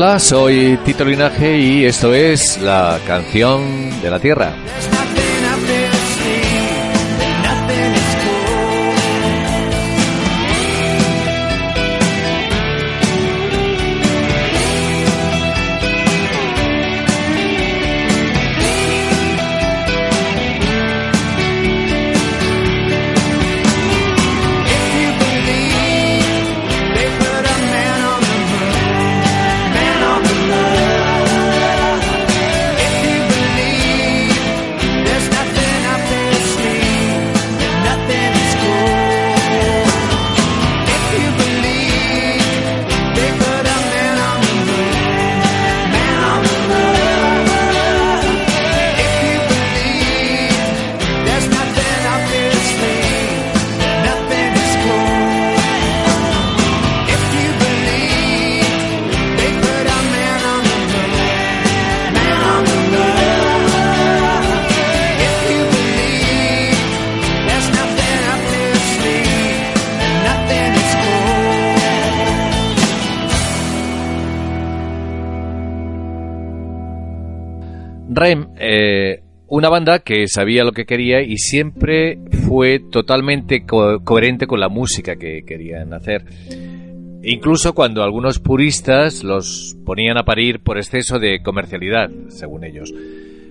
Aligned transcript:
Hola, 0.00 0.20
soy 0.20 0.78
Tito 0.84 1.04
Linaje 1.04 1.58
y 1.58 1.84
esto 1.84 2.14
es 2.14 2.62
La 2.62 3.00
Canción 3.04 4.00
de 4.00 4.08
la 4.08 4.20
Tierra. 4.20 4.54
Eh, 78.70 79.22
una 79.46 79.70
banda 79.70 80.00
que 80.00 80.28
sabía 80.28 80.62
lo 80.62 80.72
que 80.72 80.84
quería 80.84 81.22
y 81.22 81.38
siempre 81.38 82.18
fue 82.46 82.80
totalmente 82.80 83.64
coherente 83.64 84.46
con 84.46 84.60
la 84.60 84.68
música 84.68 85.16
que 85.16 85.42
querían 85.46 85.94
hacer. 85.94 86.26
Incluso 87.22 87.72
cuando 87.72 88.02
algunos 88.02 88.40
puristas 88.40 89.24
los 89.24 89.74
ponían 89.86 90.18
a 90.18 90.24
parir 90.24 90.60
por 90.60 90.76
exceso 90.76 91.18
de 91.18 91.42
comercialidad, 91.42 92.10
según 92.28 92.62
ellos. 92.62 92.92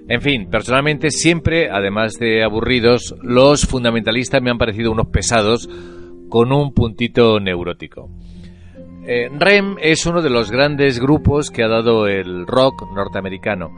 En 0.07 0.21
fin, 0.21 0.49
personalmente 0.51 1.09
siempre, 1.09 1.71
además 1.71 2.19
de 2.19 2.43
aburridos, 2.43 3.15
los 3.23 3.65
fundamentalistas 3.65 4.39
me 4.39 4.51
han 4.51 4.59
parecido 4.59 4.91
unos 4.91 5.07
pesados 5.07 5.67
con 6.29 6.51
un 6.51 6.75
puntito 6.75 7.39
neurótico. 7.39 8.11
Eh, 9.07 9.29
REM 9.35 9.77
es 9.81 10.05
uno 10.05 10.21
de 10.21 10.29
los 10.29 10.51
grandes 10.51 10.99
grupos 10.99 11.49
que 11.49 11.63
ha 11.63 11.67
dado 11.67 12.07
el 12.07 12.45
rock 12.45 12.83
norteamericano 12.93 13.71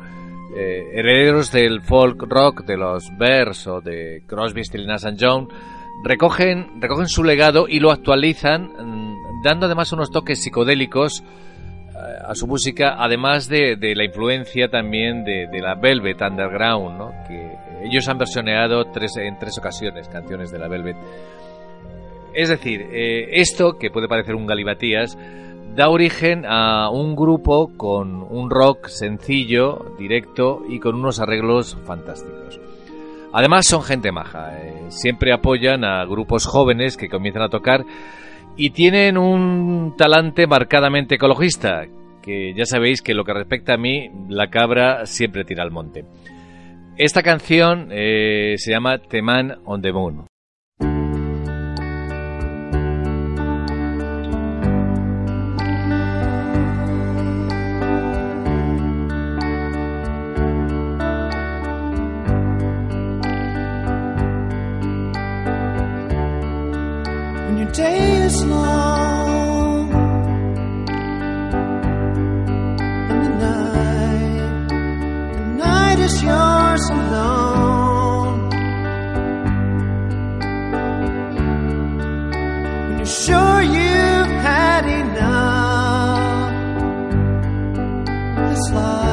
eh, 0.56 0.90
herederos 0.94 1.52
del 1.52 1.82
folk 1.82 2.24
rock 2.28 2.66
de 2.66 2.76
los 2.76 3.06
Bears 3.18 3.68
o 3.68 3.82
de 3.82 4.24
Crosby, 4.26 4.64
Stills 4.64 4.88
Nash 4.88 5.06
and 5.06 5.20
recogen, 6.04 6.82
recogen 6.82 7.08
su 7.08 7.24
legado 7.24 7.68
y 7.68 7.80
lo 7.80 7.92
actualizan 7.92 8.64
mm, 8.64 9.44
dando 9.44 9.68
además 9.68 9.92
unos 9.92 10.10
toques 10.10 10.42
psicodélicos 10.42 11.22
eh, 11.22 11.94
a 12.28 12.34
su 12.34 12.48
música, 12.48 12.96
además 12.98 13.48
de, 13.48 13.76
de 13.76 13.94
la 13.96 14.06
influencia 14.06 14.70
también 14.70 15.24
de, 15.24 15.48
la 15.62 15.76
Velvet 15.76 16.22
Underground, 16.22 16.98
¿no? 16.98 17.12
que 17.28 17.52
ellos 17.84 18.08
han 18.08 18.18
versioneado 18.18 18.86
tres, 18.86 19.18
en 19.18 19.38
tres 19.38 19.58
ocasiones 19.58 20.08
canciones 20.08 20.52
de 20.52 20.60
la 20.60 20.68
Velvet. 20.68 20.98
Es 22.34 22.50
decir, 22.50 22.88
eh, 22.92 23.40
esto, 23.40 23.78
que 23.78 23.90
puede 23.90 24.08
parecer 24.08 24.36
un 24.36 24.46
galimatías, 24.46 25.18
da 25.76 25.90
origen 25.90 26.46
a 26.46 26.90
un 26.90 27.16
grupo 27.16 27.72
con 27.78 28.24
un 28.30 28.50
rock 28.50 28.88
sencillo, 28.88 29.94
directo 29.98 30.64
y 30.68 30.80
con 30.80 30.96
unos 30.96 31.20
arreglos 31.20 31.78
fantásticos. 31.86 32.60
Además 33.32 33.68
son 33.68 33.84
gente 33.84 34.12
maja, 34.12 34.58
eh, 34.60 34.86
siempre 34.90 35.32
apoyan 35.32 35.84
a 35.84 36.04
grupos 36.06 36.46
jóvenes 36.46 36.98
que 36.98 37.10
comienzan 37.10 37.44
a 37.44 37.50
tocar 37.50 37.86
y 38.58 38.72
tienen 38.72 39.18
un 39.18 39.94
talante 39.98 40.48
marcadamente 40.48 41.16
ecologista, 41.16 41.86
que 42.22 42.54
ya 42.56 42.66
sabéis 42.66 43.02
que 43.02 43.14
lo 43.14 43.24
que 43.24 43.34
respecta 43.34 43.76
a 43.76 43.78
mí, 43.78 44.10
la 44.28 44.50
cabra 44.50 45.06
siempre 45.06 45.46
tira 45.46 45.64
al 45.64 45.72
monte. 45.72 46.06
Esta 46.98 47.24
canción 47.24 47.90
eh, 47.92 48.56
se 48.58 48.72
llama 48.72 48.98
The 48.98 49.22
Man 49.22 49.60
on 49.64 49.82
the 49.82 49.94
Moon. 49.94 50.29
Day 67.74 68.24
is 68.26 68.46
long 68.46 69.92
and 73.12 73.22
the 73.24 73.30
night, 73.38 74.68
the 75.38 75.46
night 75.58 76.00
is 76.00 76.24
yours 76.24 76.90
alone. 76.90 78.50
When 82.88 82.98
you're 82.98 83.06
sure 83.06 83.62
you've 83.62 84.34
had 84.42 84.86
enough 84.88 86.52
this 88.50 88.72
life, 88.72 89.09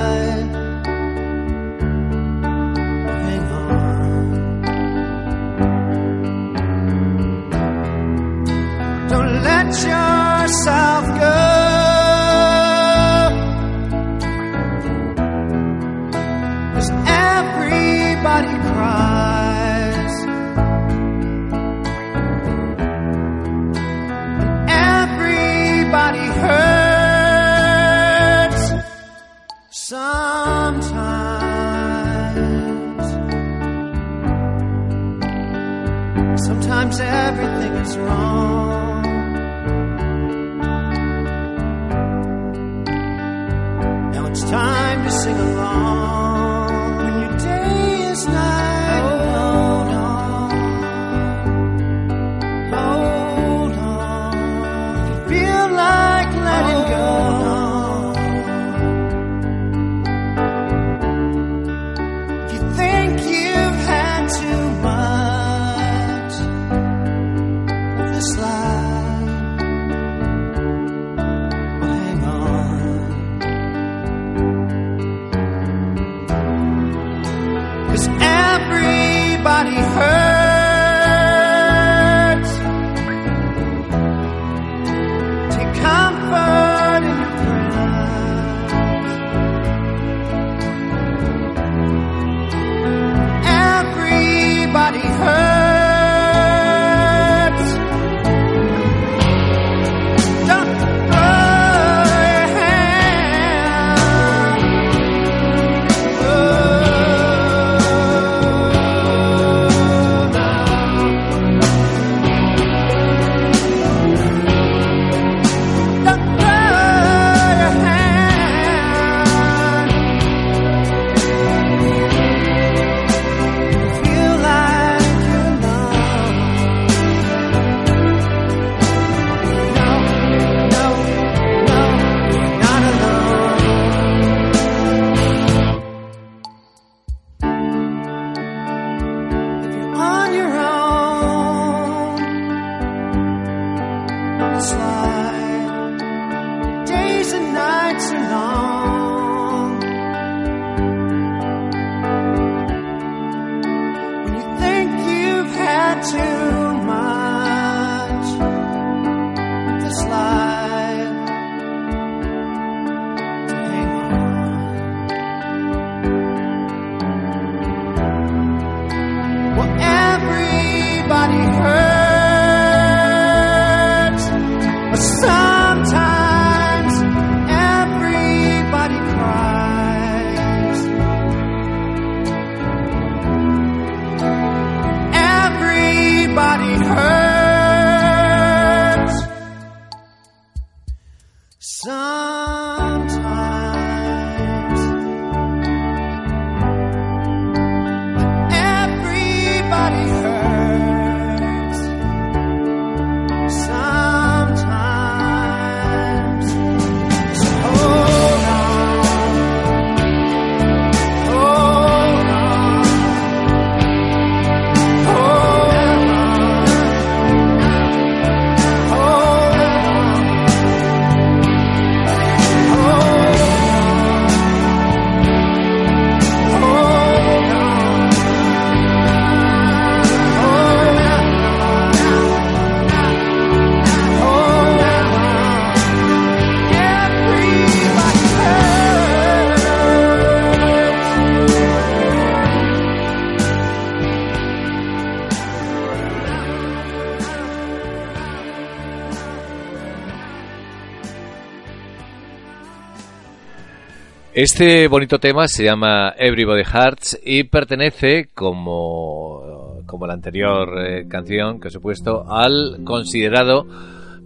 Este 254.49 254.87
bonito 254.87 255.19
tema 255.19 255.49
se 255.49 255.65
llama 255.65 256.15
Everybody 256.17 256.63
Hearts 256.63 257.19
y 257.25 257.43
pertenece, 257.43 258.29
como, 258.33 259.83
como 259.87 260.07
la 260.07 260.13
anterior 260.13 260.87
eh, 260.87 261.09
canción 261.09 261.59
que 261.59 261.67
os 261.67 261.75
he 261.75 261.81
puesto, 261.81 262.25
al 262.33 262.85
considerado 262.85 263.67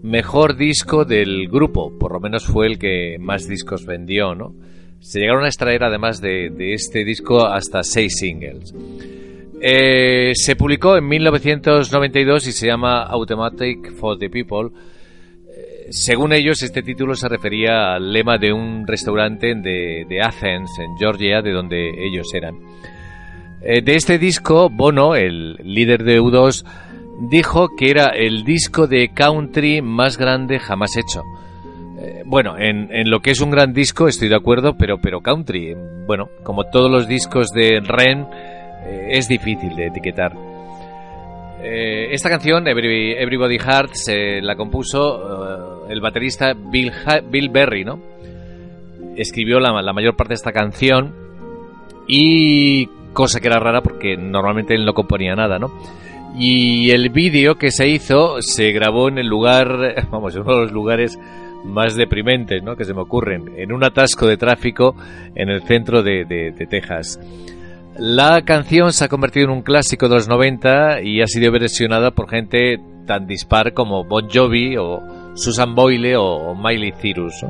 mejor 0.03 0.59
disco 0.59 1.07
del 1.07 1.49
grupo. 1.49 1.99
Por 1.99 2.12
lo 2.12 2.21
menos 2.21 2.45
fue 2.45 2.67
el 2.67 2.79
que 2.79 3.17
más 3.19 3.49
discos 3.49 3.87
vendió, 3.87 4.35
¿no? 4.35 4.53
Se 5.00 5.21
llegaron 5.21 5.45
a 5.45 5.49
extraer 5.49 5.85
además 5.85 6.21
de, 6.21 6.50
de 6.50 6.75
este 6.75 7.03
disco 7.03 7.47
hasta 7.47 7.83
seis 7.83 8.19
singles. 8.19 8.75
Eh, 9.59 10.33
se 10.35 10.55
publicó 10.55 10.99
en 10.99 11.09
1992 11.09 12.47
y 12.47 12.53
se 12.53 12.67
llama 12.67 13.05
Automatic 13.05 13.95
for 13.95 14.19
the 14.19 14.29
People 14.29 14.69
según 15.90 16.32
ellos, 16.32 16.62
este 16.62 16.82
título 16.82 17.14
se 17.14 17.28
refería 17.28 17.94
al 17.94 18.12
lema 18.12 18.38
de 18.38 18.52
un 18.52 18.87
restaurante 18.87 19.54
de, 19.56 20.20
Athens, 20.23 20.70
en 20.78 20.97
Georgia, 20.97 21.42
de 21.42 21.50
donde 21.50 21.90
ellos 22.06 22.32
eran. 22.32 22.54
Eh, 23.61 23.82
de 23.82 23.97
este 23.97 24.18
disco, 24.18 24.70
Bono, 24.70 25.16
el 25.16 25.54
líder 25.64 26.04
de 26.04 26.20
U2, 26.20 26.64
dijo 27.28 27.75
que 27.76 27.90
era 27.90 28.11
el 28.11 28.44
disco 28.44 28.87
de 28.87 29.11
country 29.12 29.82
más 29.82 30.16
grande 30.16 30.61
jamás 30.61 30.97
hecho. 30.97 31.23
Eh, 31.99 32.23
bueno, 32.25 32.56
en, 32.56 32.88
lo 33.11 33.20
que 33.20 33.32
es 33.32 33.40
un 33.40 33.50
gran 33.50 33.73
disco 33.73 34.06
estoy 34.06 34.28
de 34.28 34.37
acuerdo, 34.37 34.76
pero, 34.78 35.00
pero 35.00 35.20
country, 35.20 35.75
bueno, 36.06 36.28
como 36.44 36.64
todos 36.64 36.90
los 36.90 37.09
discos 37.09 37.49
de 37.50 37.80
Ren, 37.80 38.26
eh, 38.87 39.09
es 39.11 39.28
difícil 39.28 39.75
de 39.75 39.88
etiquetar. 39.88 40.50
Eh, 41.62 42.14
esta 42.14 42.31
canción, 42.31 42.67
Everybody 42.67 43.59
Hearts, 43.59 44.05
se 44.05 44.40
la 44.40 44.57
compuso 44.57 45.87
eh, 45.88 45.93
el 45.93 46.00
baterista 46.00 46.55
Bill, 46.55 46.90
Bill 47.31 47.50
Berry, 47.50 47.85
¿no? 47.85 48.00
Escribió 49.17 49.61
la, 49.61 49.93
mayor 49.93 50.17
parte 50.17 50.31
de 50.31 50.37
esta 50.37 50.52
canción 50.52 51.14
y 52.07 52.87
cosa 53.12 53.40
que 53.40 53.49
era 53.49 53.59
rara 53.59 53.83
porque 53.83 54.17
normalmente 54.17 54.75
él 54.75 54.87
no 54.87 54.95
componía 54.95 55.35
nada, 55.35 55.59
¿no? 55.59 55.71
Y 56.38 56.90
el 56.93 57.11
vídeo 57.11 57.57
que 57.57 57.71
se 57.71 57.88
hizo 57.88 58.40
se 58.40 58.73
grabó 58.73 59.09
en 59.09 59.19
el 59.19 59.26
lugar, 59.26 60.07
vamos, 60.11 60.35
uno 60.37 60.55
de 60.55 60.61
los 60.62 60.73
lugares 60.73 61.19
más 61.64 61.95
deprimentes, 61.95 62.62
¿no? 62.62 62.75
Que 62.75 62.87
se 62.87 62.95
me 62.95 63.02
ocurren, 63.02 63.52
en 63.59 63.73
un 63.73 63.85
atasco 63.85 64.26
de 64.26 64.38
tráfico 64.38 64.97
en 65.35 65.50
el 65.50 65.62
centro 65.62 66.02
de 66.02 66.55
Texas. 66.71 67.21
La 68.02 68.40
canción 68.47 68.95
se 68.95 69.04
ha 69.04 69.09
convertido 69.09 69.45
en 69.45 69.52
un 69.52 69.61
clásico 69.61 70.09
de 70.09 70.14
los 70.14 70.26
90 70.26 71.02
y 71.02 71.21
ha 71.21 71.26
sido 71.26 71.52
versionada 71.52 72.12
por 72.12 72.30
gente 72.30 72.78
tan 73.07 73.26
dispar 73.26 73.75
como 73.75 74.04
Bon 74.04 74.26
Jovi 74.26 74.78
o 74.78 75.35
Susan 75.35 75.75
Boyle 75.75 76.16
o 76.16 76.54
Miley 76.54 76.92
Cyrus. 76.92 77.45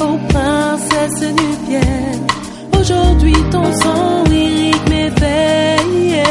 Oh 0.00 0.18
princesse 0.28 1.22
nubienne. 1.22 2.26
Aujourd'hui 2.78 3.36
ton 3.50 3.64
sang 3.72 4.24
lyrique 4.30 4.88
m'éveille. 4.88 6.22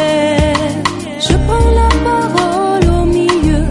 Je 1.20 1.36
prends 1.46 1.72
la 1.82 1.90
parole 2.10 3.02
au 3.02 3.06
milieu 3.06 3.64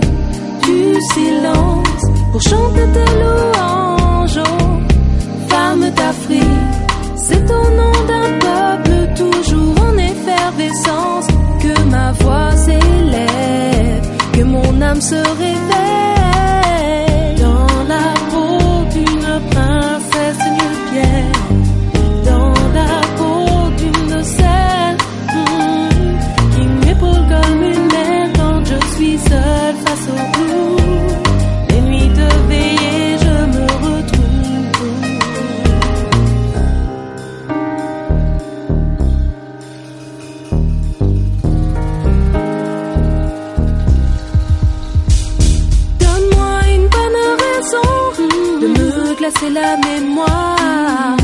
du 0.66 1.00
silence 1.14 2.02
pour 2.32 2.42
chanter 2.42 2.86
tes 2.94 3.10
louanges. 3.22 4.40
Oh, 4.46 5.48
femme 5.48 5.90
d'Afrique, 5.90 6.76
c'est 7.16 7.50
au 7.50 7.64
nom 7.80 7.94
d'un 8.10 8.30
peuple 8.46 9.14
toujours 9.16 9.74
en 9.86 9.96
effervescence 9.98 11.34
ma 11.90 12.12
voix 12.12 12.50
s'élève, 12.56 14.08
que 14.32 14.42
mon 14.42 14.80
âme 14.82 15.00
se 15.00 15.14
réveille 15.14 16.23
c'est 49.30 49.50
la 49.50 49.76
mémoire 49.76 51.16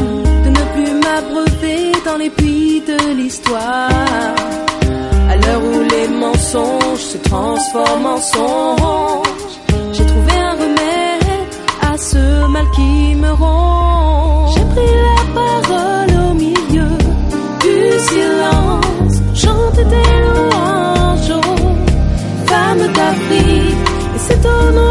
de 0.45 0.49
ne 0.49 0.65
plus 0.75 0.93
m'abreuver 1.05 1.93
dans 2.05 2.17
les 2.17 2.31
puits 2.31 2.83
de 2.87 3.15
l'histoire. 3.15 4.35
À 5.29 5.37
l'heure 5.37 5.63
où 5.63 5.81
les 5.83 6.09
mensonges 6.09 7.05
se 7.13 7.19
transforment 7.19 8.07
en 8.07 8.19
songes, 8.19 9.55
j'ai 9.93 10.07
trouvé 10.07 10.33
un 10.33 10.53
remède 10.53 11.49
à 11.83 11.99
ce 11.99 12.47
mal 12.49 12.67
qui 12.75 13.15
me 13.17 13.33
ronge. 13.33 14.55
J'ai 14.55 14.67
pris 14.75 14.95
la 15.09 15.21
parole 15.41 16.31
au 16.31 16.35
milieu 16.35 16.93
du 17.65 17.77
silence, 18.11 19.17
chanter 19.35 19.85
des 19.85 20.11
louanges 20.25 21.41
femmes 22.47 22.87
d'Afrique, 22.97 23.89
et 24.15 24.21
c'est 24.27 24.47
au 24.47 24.73
nom 24.73 24.90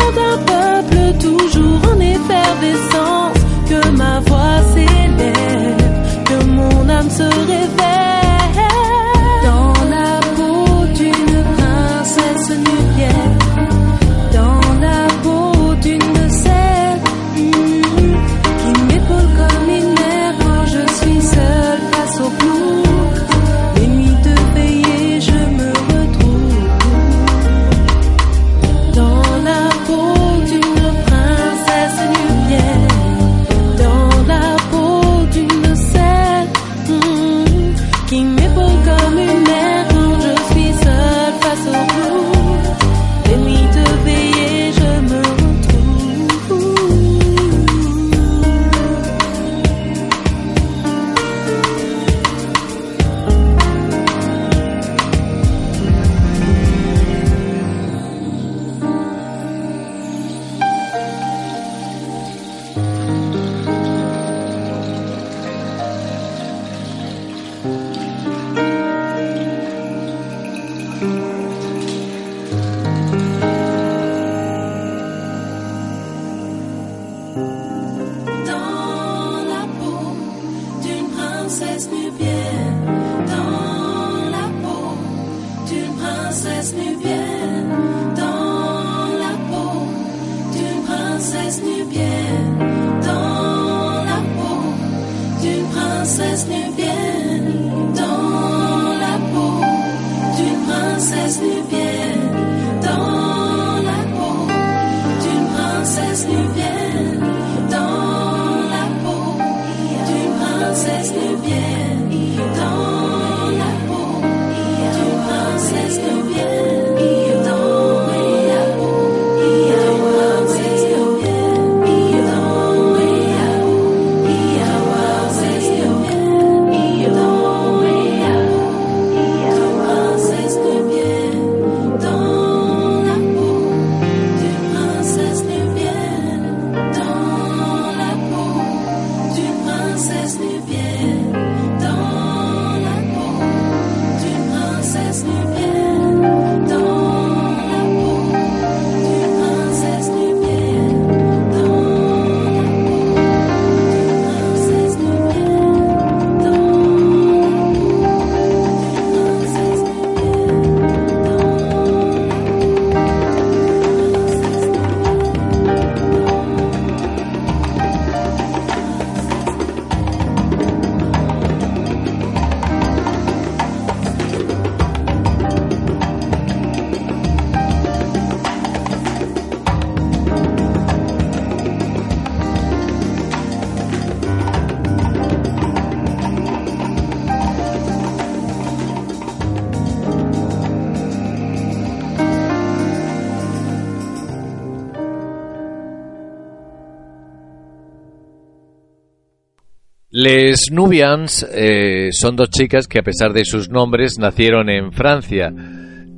Les 200.22 200.70
Nubians 200.70 201.48
eh, 201.50 202.10
son 202.12 202.36
dos 202.36 202.50
chicas 202.50 202.90
que 202.90 203.00
a 203.00 203.04
pesar 203.04 203.32
de 203.32 203.46
sus 203.46 203.70
nombres 203.70 204.20
nacieron 204.20 204.70
en 204.70 204.92
Francia, 204.92 205.50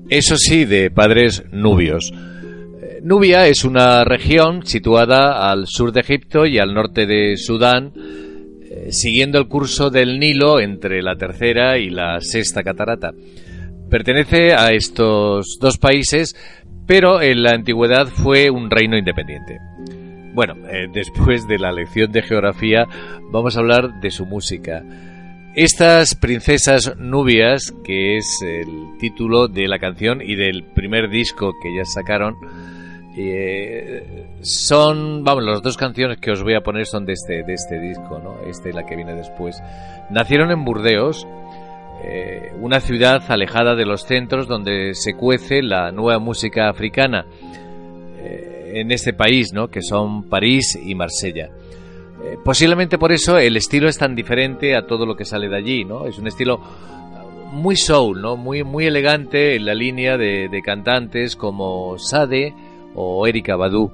eso 0.10 0.38
sí, 0.38 0.66
de 0.66 0.90
padres 0.90 1.44
nubios. 1.52 2.12
Eh, 2.12 3.00
Nubia 3.04 3.46
es 3.46 3.64
una 3.64 4.04
región 4.04 4.66
situada 4.66 5.52
al 5.52 5.68
sur 5.68 5.92
de 5.92 6.00
Egipto 6.00 6.48
y 6.48 6.58
al 6.58 6.74
norte 6.74 7.06
de 7.06 7.38
Sudán, 7.38 7.94
eh, 8.64 8.88
siguiendo 8.90 9.38
el 9.38 9.48
curso 9.48 9.92
del 9.92 10.18
Nilo 10.18 10.60
entre 10.60 11.04
la 11.04 11.16
tercera 11.16 11.78
y 11.78 11.92
la 11.92 12.22
sexta 12.22 12.64
catarata. 12.64 13.12
Pertenece 13.88 14.56
a 14.56 14.72
estos 14.72 15.60
dos 15.62 15.78
países, 15.78 16.36
pero 16.88 17.22
en 17.22 17.44
la 17.44 17.52
antigüedad 17.52 18.08
fue 18.08 18.50
un 18.50 18.72
reino 18.72 18.98
independiente. 18.98 19.60
Bueno, 20.34 20.56
eh, 20.70 20.88
después 20.92 21.48
de 21.48 21.60
la 21.60 21.72
lección 21.72 22.12
de 22.12 22.22
geografía 22.22 22.88
vamos 23.32 23.58
a 23.58 23.60
hablar 23.60 24.00
de 24.00 24.12
su 24.12 24.26
música. 24.26 24.84
Estas 25.56 26.16
princesas 26.16 26.96
nubias, 26.98 27.74
que 27.84 28.16
es 28.16 28.40
el 28.42 28.98
título 28.98 29.50
de 29.50 29.68
la 29.68 29.80
canción 29.80 30.22
y 30.22 30.36
del 30.36 30.64
primer 30.64 31.10
disco 31.10 31.52
que 31.62 31.76
ya 31.76 31.84
sacaron, 31.84 32.38
eh, 33.18 34.26
son, 34.42 35.26
vamos, 35.26 35.44
las 35.44 35.62
dos 35.62 35.76
canciones 35.76 36.18
que 36.20 36.32
os 36.32 36.42
voy 36.42 36.54
a 36.54 36.62
poner 36.62 36.86
son 36.86 37.06
de 37.06 37.14
este, 37.14 37.44
de 37.44 37.54
este 37.54 37.78
disco, 37.80 38.20
¿no? 38.24 38.40
Este 38.50 38.70
y 38.70 38.74
la 38.74 38.86
que 38.86 38.96
viene 38.96 39.14
después. 39.14 39.62
Nacieron 40.10 40.52
en 40.52 40.64
Burdeos, 40.64 41.28
eh, 42.06 42.54
una 42.62 42.80
ciudad 42.80 43.22
alejada 43.28 43.76
de 43.76 43.86
los 43.86 44.06
centros 44.06 44.48
donde 44.48 44.96
se 44.96 45.14
cuece 45.16 45.62
la 45.62 45.92
nueva 45.92 46.20
música 46.20 46.70
africana 46.70 47.26
en 48.74 48.92
este 48.92 49.14
país, 49.14 49.54
¿no? 49.54 49.68
Que 49.68 49.82
son 49.82 50.24
París 50.24 50.78
y 50.84 50.96
Marsella. 50.96 51.50
Eh, 52.24 52.38
posiblemente 52.44 52.98
por 52.98 53.12
eso 53.12 53.38
el 53.38 53.58
estilo 53.58 53.88
es 53.90 53.98
tan 53.98 54.16
diferente 54.16 54.76
a 54.76 54.86
todo 54.86 55.06
lo 55.06 55.16
que 55.16 55.26
sale 55.26 55.50
de 55.50 55.58
allí, 55.58 55.86
¿no? 55.86 56.06
Es 56.06 56.18
un 56.20 56.28
estilo 56.28 56.62
muy 57.52 57.76
soul, 57.76 58.22
¿no? 58.22 58.38
Muy, 58.38 58.64
muy 58.64 58.86
elegante 58.86 59.56
en 59.56 59.66
la 59.66 59.74
línea 59.74 60.18
de, 60.18 60.48
de 60.50 60.62
cantantes 60.62 61.36
como 61.36 61.98
Sade 61.98 62.54
o 62.96 63.26
Erika 63.28 63.56
Badu. 63.56 63.92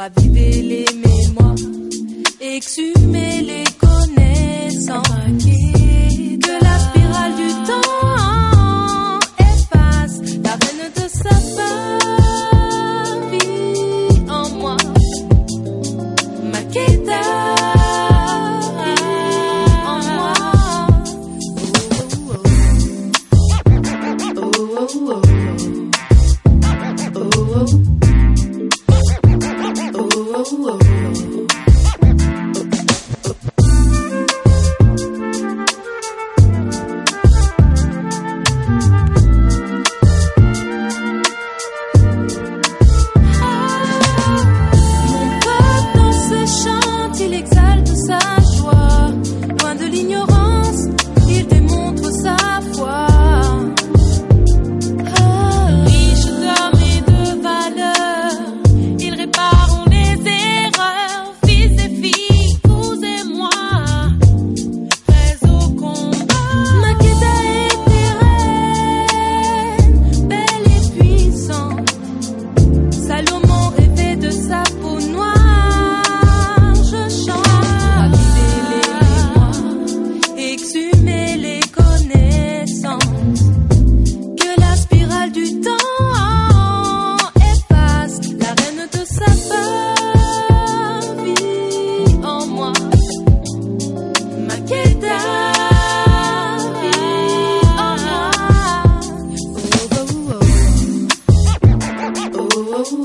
Raviver 0.00 0.62
les 0.62 0.86
mémoires, 0.94 1.54
exhumer 2.40 3.09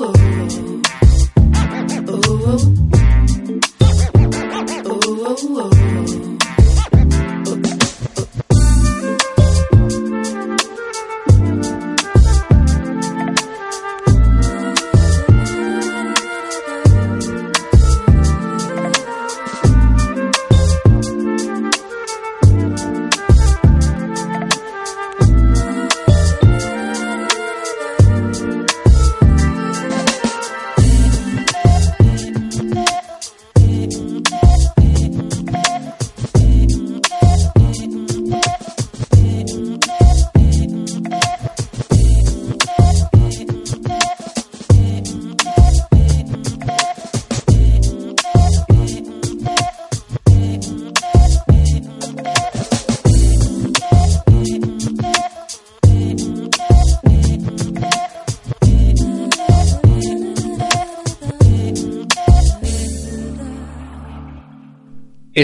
Oh. 0.08 0.45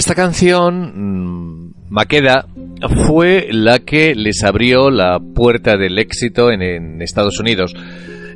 Esta 0.02 0.16
canción, 0.16 0.94
mm, 0.96 1.74
Maqueda, 1.90 2.48
fue 3.06 3.50
la 3.52 3.78
que 3.78 4.16
les 4.16 4.44
abrió 4.44 4.90
la 4.90 5.20
puerta 5.20 5.78
del 5.78 6.00
éxito 6.00 6.50
en, 6.52 7.00
Estados 7.04 7.40
Unidos. 7.40 7.76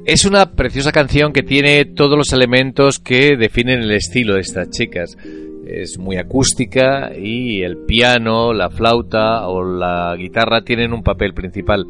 Es 0.05 0.25
una 0.25 0.51
preciosa 0.51 0.91
canción 0.91 1.33
que 1.33 1.41
tiene 1.41 1.85
todos 1.85 2.19
los 2.19 2.33
elementos 2.33 2.99
que 2.99 3.35
definen 3.35 3.81
el 3.81 3.89
estilo 3.93 4.35
de 4.35 4.41
estas 4.41 4.69
chicas. 4.69 5.17
Es 5.65 5.97
muy 5.97 6.17
acústica 6.17 7.09
y 7.17 7.63
el 7.63 7.77
piano, 7.77 8.53
la 8.53 8.69
flauta 8.69 9.47
o 9.47 9.63
la 9.63 10.15
guitarra 10.15 10.61
tienen 10.61 10.93
un 10.93 11.01
papel 11.01 11.33
principal. 11.33 11.87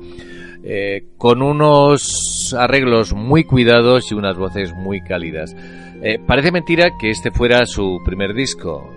Eh, 0.63 1.07
con 1.17 1.41
unos 1.41 2.55
arreglos 2.57 3.13
muy 3.13 3.43
cuidados 3.43 4.09
y 4.09 4.15
unas 4.15 4.37
voces 4.37 4.73
muy 4.73 5.01
cálidas. 5.01 5.53
Eh, 6.01 6.17
parece 6.25 6.53
mentira 6.53 6.91
que 6.97 7.09
este 7.09 7.29
fuera 7.29 7.65
su 7.65 7.99
primer 8.05 8.33
disco. 8.33 8.89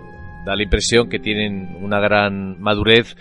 Da 0.45 0.55
la 0.55 0.63
impresión 0.63 1.09
que 1.09 1.19
tienen 1.19 1.77
una 1.81 1.99
gran 1.99 2.59
madurez, 2.61 3.15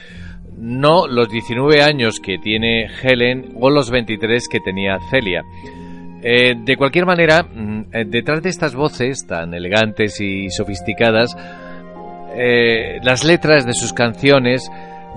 no 0.57 1.07
los 1.07 1.29
19 1.29 1.83
años 1.83 2.21
que 2.21 2.39
tiene 2.39 2.89
Helen 3.03 3.55
o 3.61 3.71
los 3.71 3.91
23 3.91 4.49
que 4.49 4.61
tenía 4.61 4.99
Celia. 5.11 5.43
Eh, 6.23 6.55
de 6.57 6.77
cualquier 6.77 7.07
manera, 7.07 7.43
mm, 7.45 7.81
eh, 7.93 8.05
detrás 8.07 8.43
de 8.43 8.51
estas 8.51 8.75
voces 8.75 9.25
tan 9.27 9.55
elegantes 9.55 10.21
y 10.21 10.51
sofisticadas, 10.51 11.37
eh, 12.35 12.99
las 13.03 13.25
letras 13.25 13.65
de 13.65 13.73
sus 13.73 13.93
canciones 13.93 14.69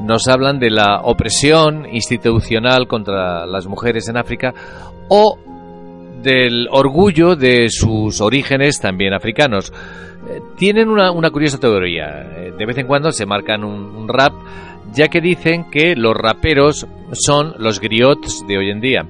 nos 0.01 0.27
hablan 0.27 0.59
de 0.59 0.69
la 0.69 1.01
opresión 1.01 1.87
institucional 1.91 2.87
contra 2.87 3.45
las 3.45 3.67
mujeres 3.67 4.07
en 4.09 4.17
África 4.17 4.53
o 5.09 5.37
del 6.21 6.67
orgullo 6.71 7.35
de 7.35 7.69
sus 7.69 8.21
orígenes 8.21 8.79
también 8.79 9.13
africanos. 9.13 9.73
Tienen 10.57 10.89
una, 10.89 11.29
curiosa 11.29 11.59
teoría. 11.59 12.51
de 12.57 12.65
vez 12.65 12.77
en 12.77 12.87
cuando 12.87 13.11
se 13.11 13.25
marcan 13.25 13.63
un, 13.63 14.07
rap, 14.07 14.33
ya 14.93 15.07
que 15.07 15.21
dicen 15.21 15.69
que 15.69 15.95
los 15.95 16.15
raperos 16.15 16.87
son 17.13 17.53
los 17.57 17.79
griots 17.79 18.45
de 18.47 18.57
hoy 18.57 18.69
en 18.69 18.81
día. 18.81 19.05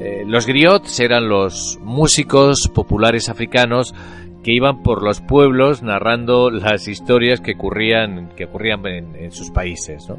Eh, 0.00 0.24
los 0.26 0.46
griots 0.46 0.98
eran 1.00 1.28
los 1.28 1.78
músicos 1.82 2.68
populares 2.68 3.28
africanos 3.28 3.94
que 4.42 4.52
iban 4.52 4.82
por 4.82 5.02
los 5.02 5.20
pueblos 5.20 5.82
narrando 5.82 6.50
las 6.50 6.88
historias 6.88 7.40
que 7.40 7.52
ocurrían, 7.52 8.30
que 8.36 8.46
ocurrían 8.46 8.84
en, 8.86 9.32
sus 9.32 9.50
países. 9.50 10.08
¿no? 10.08 10.18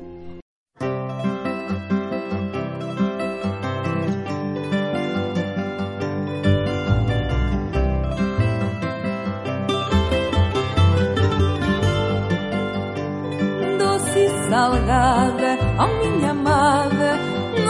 Salgada, 14.54 15.58
oh 15.80 15.88
minha 16.00 16.30
amada, 16.30 17.10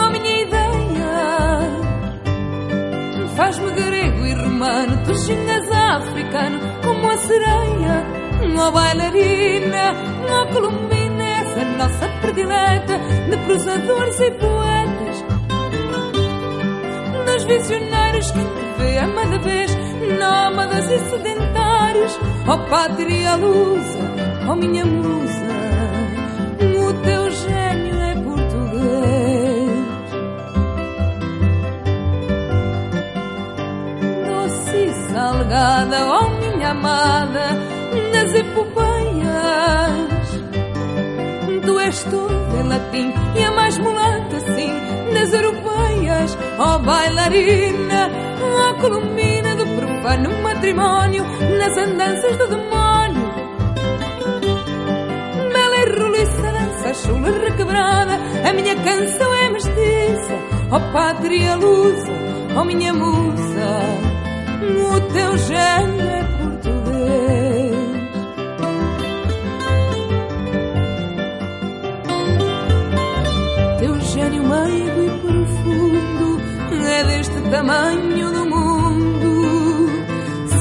oh 0.02 0.10
minha 0.10 0.34
Faz-me 3.36 3.70
grego 3.70 4.26
e 4.26 4.34
romano, 4.34 4.94
tu 5.06 5.14
gingas 5.16 5.68
africano, 5.72 6.60
como 6.84 7.10
a 7.10 7.16
sereia, 7.16 7.96
uma 8.44 8.70
bailarina, 8.70 9.92
uma 10.28 10.46
colombina, 10.52 11.24
essa 11.40 11.64
nossa 11.64 12.06
predileta 12.20 12.98
de 13.30 13.36
prosadores 13.46 14.20
e 14.20 14.30
poetas. 14.32 15.24
Dos 17.26 17.44
visionários 17.44 18.30
que 18.30 18.40
te 18.40 18.64
vê 18.78 18.98
ama 18.98 19.26
da 19.26 19.38
vez, 19.38 19.76
nómadas 20.20 20.90
e 20.90 20.98
sedentários, 21.10 22.20
oh, 22.46 22.58
pátria 22.70 23.36
lusa, 23.36 23.98
oh, 24.48 24.54
minha 24.54 24.84
musa, 24.84 25.73
salgada, 35.24 35.98
oh 36.06 36.28
minha 36.40 36.70
amada, 36.70 37.46
das 38.12 38.34
epopeias. 38.34 40.28
Tu 41.64 41.80
és 41.80 42.04
toda 42.04 42.56
em 42.60 42.68
latim 42.68 43.08
e 43.34 43.42
a 43.42 43.50
mais 43.52 43.78
mulata, 43.78 44.38
sim, 44.54 44.72
das 45.14 45.32
europeias, 45.32 46.36
oh 46.58 46.78
bailarina, 46.78 48.10
oh 48.44 48.74
columina 48.82 49.56
do 49.56 49.66
profano 49.78 50.30
matrimónio, 50.42 51.24
nas 51.58 51.74
andanças 51.84 52.36
do 52.36 52.46
demónio. 52.54 53.28
Bela 55.54 55.76
e 55.84 56.00
roliça, 56.00 56.48
dança 56.58 56.94
chula 57.02 57.30
requebrada, 57.44 58.14
a 58.48 58.52
minha 58.52 58.76
canção 58.76 59.34
é 59.34 59.48
mestiça, 59.56 60.34
oh 60.70 60.92
pátria 60.92 61.56
lusa, 61.56 62.12
oh 62.58 62.64
minha 62.64 62.92
musa 62.92 64.13
o 64.62 65.00
teu 65.12 65.38
gênio 65.38 66.00
é 66.00 66.24
português. 66.38 67.74
Teu 73.78 74.00
gênio 74.00 74.42
meigo 74.42 75.02
e 75.02 75.10
profundo 75.20 76.40
é 76.86 77.04
deste 77.04 77.40
tamanho 77.50 78.30
do 78.32 78.46
mundo. 78.46 79.90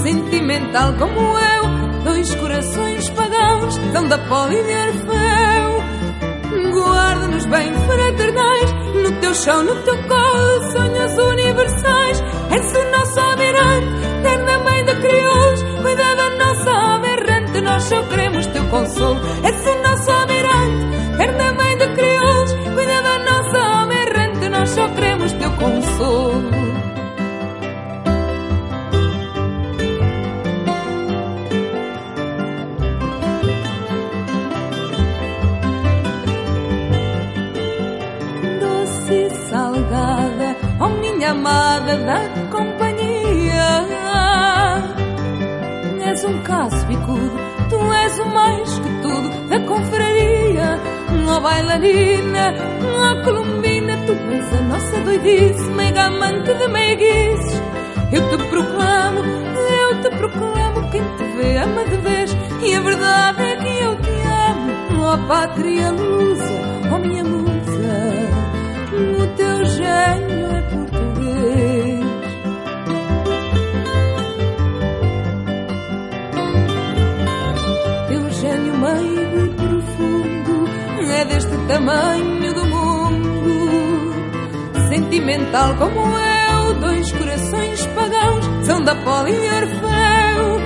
Sentimental 0.02 0.94
como 0.94 1.20
eu, 1.20 2.04
dois 2.04 2.36
corações 2.36 3.10
pagãos, 3.12 3.78
tão 3.94 4.08
da 4.08 4.18
poli 4.18 4.62
de 4.64 4.74
Orfeu. 4.74 5.84
Guarda-nos 6.72 7.46
bem 7.46 7.74
fraternais, 7.74 8.74
no 8.96 9.12
teu 9.22 9.34
chão, 9.34 9.64
no 9.64 9.76
teu 9.84 9.98
colo, 10.04 10.72
sonhos 10.72 11.18
universais. 11.18 12.22
Só 17.84 18.02
queremos 18.04 18.46
teu 18.48 18.66
consolo. 18.66 19.20
És 19.44 19.68
o 19.68 19.82
nosso 19.82 20.12
almirante, 20.12 21.18
terna 21.18 21.54
mãe 21.54 21.78
de 21.78 21.88
crioulos, 21.94 22.54
cuida 22.74 23.02
da 23.02 23.20
nossa 23.20 23.58
alma 23.58 23.94
errante, 23.94 24.50
nós 24.50 24.70
só 24.70 24.88
queremos 24.90 25.32
teu 25.34 25.52
consolo. 25.52 26.74
minha 41.24 41.32
amada 41.32 41.96
da 41.98 42.33
Uma 51.34 51.42
bailarina, 51.42 52.54
uma 52.80 53.24
colombina, 53.24 53.98
tu 54.06 54.12
és 54.12 54.54
a 54.54 54.62
nossa 54.62 55.00
doidice, 55.00 55.68
mega 55.72 56.04
amante 56.04 56.54
de 56.54 56.68
meiguices. 56.68 57.60
Eu 58.12 58.30
te 58.30 58.38
proclamo, 58.52 59.20
eu 59.82 60.02
te 60.04 60.10
proclamo, 60.16 60.92
quem 60.92 61.02
te 61.02 61.24
vê 61.36 61.58
ama 61.58 61.86
de 61.86 61.98
vez, 61.98 62.38
e 62.62 62.76
a 62.76 62.82
verdade 62.82 63.42
é 63.42 63.56
que 63.56 63.84
eu 63.84 63.96
te 63.96 64.12
amo, 64.52 65.06
ó 65.06 65.16
oh, 65.16 65.28
pátria 65.28 65.90
lusa, 65.90 66.54
ó 66.92 66.96
oh, 66.96 67.00
minha 67.00 67.24
musa, 67.24 67.33
deste 81.26 81.56
tamanho 81.68 82.54
do 82.54 82.66
mundo. 82.66 84.14
Sentimental 84.90 85.76
como 85.76 86.18
eu, 86.18 86.74
dois 86.80 87.12
corações 87.12 87.86
pagãos 87.88 88.46
são 88.66 88.82
da 88.84 88.96
poli 88.96 89.32
e 89.32 89.50
Orfeu. 89.50 90.62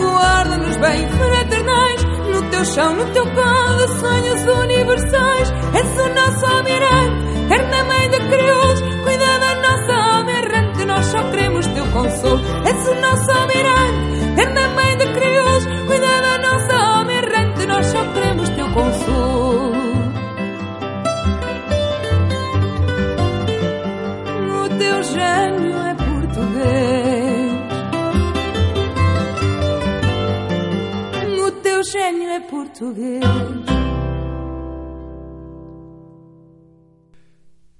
Guarda-nos 0.00 0.76
bem 0.76 1.08
fraternais 1.08 2.04
no 2.30 2.42
teu 2.50 2.64
chão, 2.64 2.94
no 2.94 3.06
teu 3.12 3.24
colo, 3.24 3.88
sonhos 4.00 4.42
universais. 4.62 5.52
És 5.74 5.98
o 5.98 6.08
nosso 6.14 6.46
almirante, 6.46 7.48
terna 7.48 7.84
mãe 7.84 8.10
de 8.10 8.18
crioulos, 8.18 8.80
cuida 9.02 9.38
da 9.38 9.54
nossa 9.54 9.92
alma 10.16 10.30
errante, 10.30 10.84
nós 10.84 11.06
só 11.06 11.22
queremos 11.30 11.66
teu 11.68 11.86
consolo. 11.86 12.40
És 12.66 12.88
o 12.88 12.94
nosso 13.00 13.30
almirante, 13.30 14.34
terna 14.36 14.68
mãe 14.68 14.96
de 14.96 15.06
crioulos, 15.12 15.64
cuida 15.86 16.20
da 16.20 16.38
nossa 16.38 16.76
alma 16.76 17.12
errante, 17.12 17.66
nós 17.66 17.86
só 17.86 18.04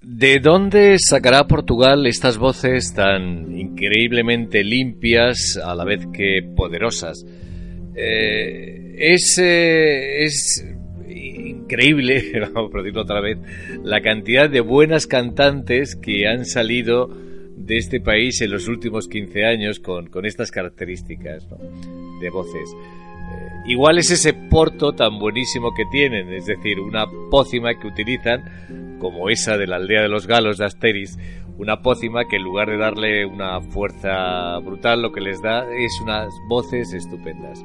¿De 0.03 0.39
dónde 0.39 0.97
sacará 0.99 1.47
Portugal 1.47 2.07
estas 2.07 2.39
voces 2.39 2.95
tan 2.95 3.59
increíblemente 3.59 4.63
limpias 4.63 5.59
a 5.63 5.75
la 5.75 5.85
vez 5.85 6.07
que 6.13 6.43
poderosas? 6.55 7.25
Eh, 7.97 8.95
es, 8.99 9.39
eh, 9.39 10.23
es 10.25 10.65
increíble, 11.09 12.33
vamos 12.55 12.73
a 12.75 12.79
decirlo 12.79 13.03
otra 13.03 13.21
vez, 13.21 13.39
la 13.83 14.01
cantidad 14.03 14.49
de 14.49 14.61
buenas 14.61 15.07
cantantes 15.07 15.97
que 15.97 16.29
han 16.29 16.45
salido 16.45 17.09
de 17.57 17.79
este 17.79 18.01
país 18.01 18.41
en 18.43 18.51
los 18.51 18.69
últimos 18.69 19.09
15 19.09 19.45
años 19.45 19.81
con, 19.81 20.09
con 20.09 20.25
estas 20.25 20.51
características 20.51 21.49
de 22.21 22.31
voces. 22.31 22.71
Eh, 23.31 23.51
igual 23.67 23.99
es 23.99 24.11
ese 24.11 24.35
porto 24.35 24.93
tan 24.93 25.19
buenísimo 25.19 25.73
que 25.75 25.85
tienen, 25.91 26.33
es 26.33 26.47
decir, 26.47 26.81
una 26.81 27.07
pócima 27.31 27.75
que 27.75 27.87
utilizan, 27.87 28.99
como 28.99 29.31
esa 29.31 29.57
de 29.57 29.67
la 29.67 29.77
aldea 29.77 30.03
de 30.03 30.09
los 30.09 30.27
galos 30.27 30.59
de 30.59 30.67
Asteris, 30.67 31.19
una 31.59 31.83
pócima 31.83 32.25
que 32.25 32.37
en 32.37 32.43
lugar 32.43 32.69
de 32.71 32.79
darle 32.79 33.27
una 33.27 33.61
fuerza 33.61 34.59
brutal, 34.59 35.03
lo 35.03 35.13
que 35.13 35.21
les 35.21 35.43
da 35.43 35.65
es 35.73 36.01
unas 36.03 36.29
voces 36.49 36.93
estupendas. 36.95 37.63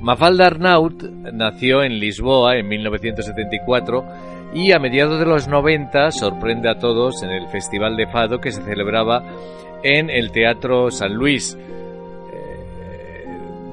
Mafalda 0.00 0.46
Arnaut 0.46 1.02
nació 1.32 1.82
en 1.82 1.98
Lisboa 1.98 2.56
en 2.56 2.68
1974 2.68 4.04
y 4.54 4.72
a 4.72 4.78
mediados 4.78 5.18
de 5.18 5.26
los 5.26 5.48
90 5.48 6.12
sorprende 6.12 6.70
a 6.70 6.78
todos 6.78 7.22
en 7.22 7.30
el 7.30 7.48
Festival 7.48 7.96
de 7.96 8.06
Fado 8.06 8.40
que 8.40 8.52
se 8.52 8.62
celebraba 8.62 9.24
en 9.82 10.08
el 10.10 10.30
Teatro 10.30 10.90
San 10.90 11.14
Luis. 11.14 11.58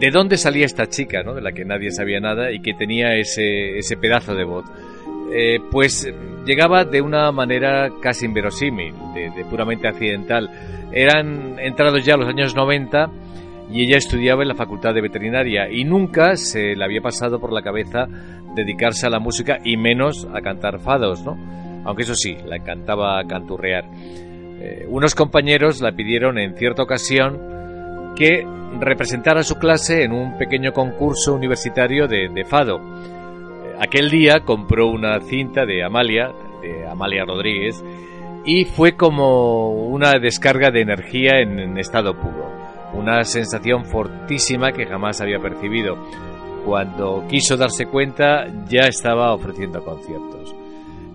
¿De 0.04 0.12
dónde 0.12 0.36
salía 0.36 0.66
esta 0.66 0.88
chica, 0.88 1.24
¿no? 1.24 1.34
de 1.34 1.40
la 1.40 1.54
que 1.54 1.64
nadie 1.64 1.90
sabía 1.90 2.20
nada 2.20 2.52
y 2.52 2.60
que 2.60 2.74
tenía 2.74 3.16
ese, 3.16 3.78
ese 3.78 3.96
pedazo 3.96 4.36
de 4.36 4.44
voz? 4.44 4.66
Eh, 5.34 5.62
pues 5.72 6.06
llegaba 6.46 6.84
de 6.84 7.00
una 7.00 7.32
manera 7.32 7.90
casi 8.02 8.26
inverosímil, 8.26 8.94
de, 9.16 9.30
de, 9.30 9.46
puramente 9.46 9.88
accidental. 9.88 10.50
Eran 10.92 11.58
entrados 11.58 12.04
ya 12.04 12.18
los 12.18 12.28
años 12.28 12.54
90 12.54 13.12
y 13.72 13.84
ella 13.84 13.96
estudiaba 13.96 14.42
en 14.42 14.50
la 14.50 14.56
Facultad 14.56 14.94
de 14.94 15.00
Veterinaria 15.00 15.72
y 15.72 15.86
nunca 15.86 16.36
se 16.36 16.76
le 16.76 16.84
había 16.84 17.00
pasado 17.00 17.40
por 17.40 17.54
la 17.54 17.62
cabeza 17.62 18.06
dedicarse 18.58 19.08
a 19.08 19.10
la 19.10 19.20
música 19.20 19.60
y 19.64 19.78
menos 19.78 20.28
a 20.34 20.42
cantar 20.42 20.82
fados, 20.82 21.24
¿no? 21.24 21.38
Aunque 21.86 22.04
eso 22.04 22.16
sí, 22.16 22.36
la 22.46 22.58
encantaba 22.58 23.24
canturrear. 23.26 23.86
Eh, 24.60 24.86
unos 24.90 25.16
compañeros 25.16 25.80
la 25.80 25.94
pidieron 25.94 26.40
en 26.40 26.58
cierta 26.58 26.84
ocasión 26.84 27.53
que 28.16 28.46
representara 28.80 29.44
su 29.44 29.56
clase 29.56 30.04
en 30.04 30.12
un 30.12 30.38
pequeño 30.38 30.74
concurso 30.74 31.34
universitario 31.34 32.08
de, 32.08 32.46
fado. 32.46 32.80
Aquel 33.80 34.10
día 34.10 34.42
compró 34.46 34.88
una 34.88 35.20
cinta 35.22 35.66
de 35.66 35.84
Amalia, 35.84 36.32
de 36.62 36.88
Amalia 36.88 37.26
Rodríguez, 37.26 37.84
y 38.46 38.66
fue 38.66 38.96
como 38.96 39.72
una 39.72 40.20
descarga 40.20 40.70
de 40.72 40.82
energía 40.82 41.40
en, 41.42 41.60
en 41.60 41.78
estado 41.78 42.14
puro 42.14 42.64
una 42.94 43.24
sensación 43.24 43.86
fortísima 43.86 44.72
que 44.72 44.86
jamás 44.86 45.20
había 45.22 45.40
percibido. 45.40 45.98
Cuando 46.66 47.26
quiso 47.30 47.58
darse 47.58 47.88
cuenta 47.88 48.46
ya 48.68 48.82
estaba 48.88 49.34
ofreciendo 49.34 49.84
conciertos. 49.84 50.56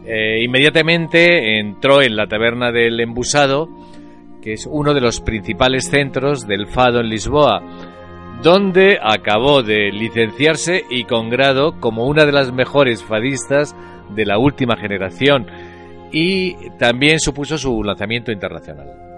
Eh, 0.04 0.42
inmediatamente 0.42 1.58
entró 1.58 2.02
en 2.02 2.16
la 2.16 2.26
taberna 2.26 2.72
del 2.72 3.00
Embusado, 3.00 3.68
que 4.42 4.52
es 4.52 4.66
uno 4.70 4.94
de 4.94 5.00
los 5.00 5.20
principales 5.20 5.88
centros 5.88 6.46
del 6.46 6.66
fado 6.66 7.00
en 7.00 7.08
Lisboa, 7.08 7.62
donde 8.42 8.98
acabó 9.02 9.62
de 9.62 9.90
licenciarse 9.90 10.84
y 10.90 11.04
con 11.04 11.28
grado 11.28 11.80
como 11.80 12.06
una 12.06 12.24
de 12.24 12.32
las 12.32 12.52
mejores 12.52 13.02
fadistas 13.02 13.74
de 14.14 14.26
la 14.26 14.38
última 14.38 14.76
generación 14.76 15.46
y 16.12 16.70
también 16.78 17.18
supuso 17.18 17.58
su 17.58 17.82
lanzamiento 17.82 18.32
internacional. 18.32 19.08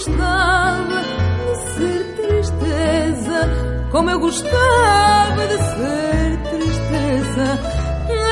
Gostava 0.00 1.02
de 1.44 1.74
ser 1.74 2.16
tristeza, 2.16 3.88
como 3.90 4.08
eu 4.08 4.18
gostava 4.18 5.46
de 5.46 5.58
ser 5.58 6.38
tristeza, 6.48 7.58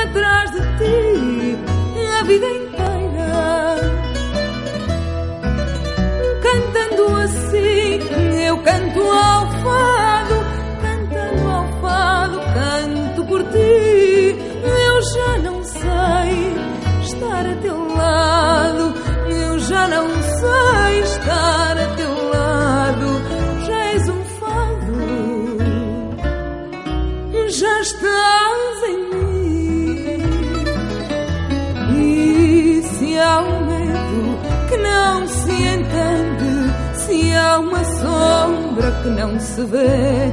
atrás 0.03 0.51
de 0.51 0.61
ti 0.79 1.57
a 2.19 2.23
vida 2.23 2.47
uma 37.59 37.83
sombra 37.83 38.91
que 39.03 39.09
não 39.09 39.39
se 39.39 39.63
vê. 39.63 40.31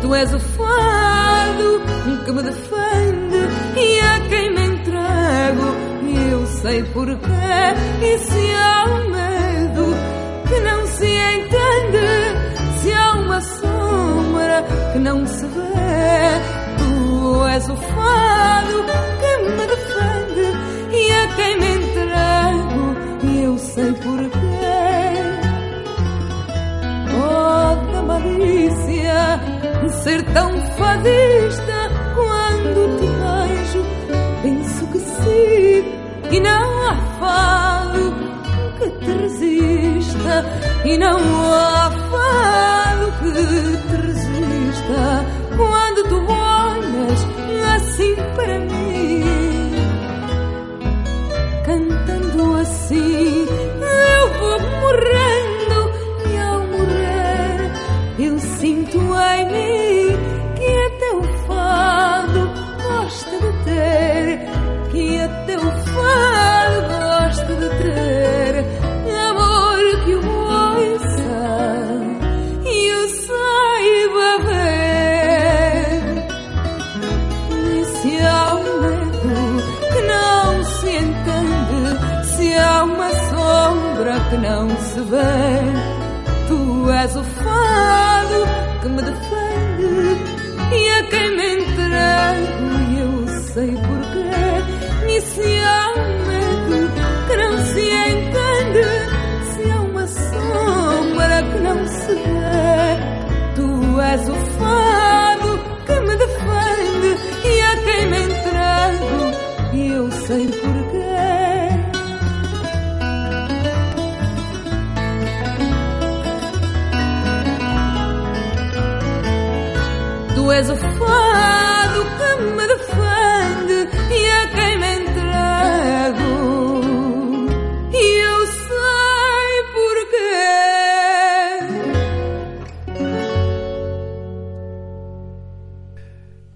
Tu 0.00 0.14
és 0.14 0.34
o 0.34 0.38
fado 0.40 1.80
que 2.24 2.32
me 2.32 2.42
defende 2.42 3.40
e 3.76 4.00
a 4.00 4.20
quem 4.28 4.54
me 4.54 4.66
entrego. 4.66 5.66
Eu 6.30 6.46
sei 6.46 6.82
porquê. 6.84 7.28
E 8.02 8.18
se 8.18 8.54
há 8.54 8.84
um 8.86 9.10
medo 9.10 9.94
que 10.48 10.60
não 10.60 10.86
se 10.86 11.06
entende, 11.06 12.08
se 12.80 12.92
há 12.92 13.12
uma 13.12 13.40
sombra 13.40 14.64
que 14.92 14.98
não 14.98 15.26
se 15.26 15.46
vê, 15.46 16.40
tu 16.78 17.46
és 17.46 17.68
o 17.68 17.76
fado 17.76 18.84
que 19.20 19.32
me 19.56 19.66
defende 19.66 20.46
e 20.92 21.12
a 21.12 21.28
quem 21.36 21.60
me 21.60 21.68
entrego. 21.76 22.96
Eu 23.44 23.58
sei 23.58 23.92
porquê. 23.92 24.37
Malícia 28.18 29.58
ser 30.08 30.22
tão 30.32 30.50
fadista 30.76 31.90
quando 32.14 32.98
te 32.98 33.06
vejo. 33.06 33.84
Penso 34.42 34.86
que 34.86 34.98
sim, 34.98 35.84
e 36.30 36.40
não 36.40 36.88
há 36.88 36.96
fado 37.20 38.14
que 38.78 38.90
te 39.04 39.12
resista, 39.12 40.44
e 40.84 40.98
não 40.98 41.18
há 41.52 41.87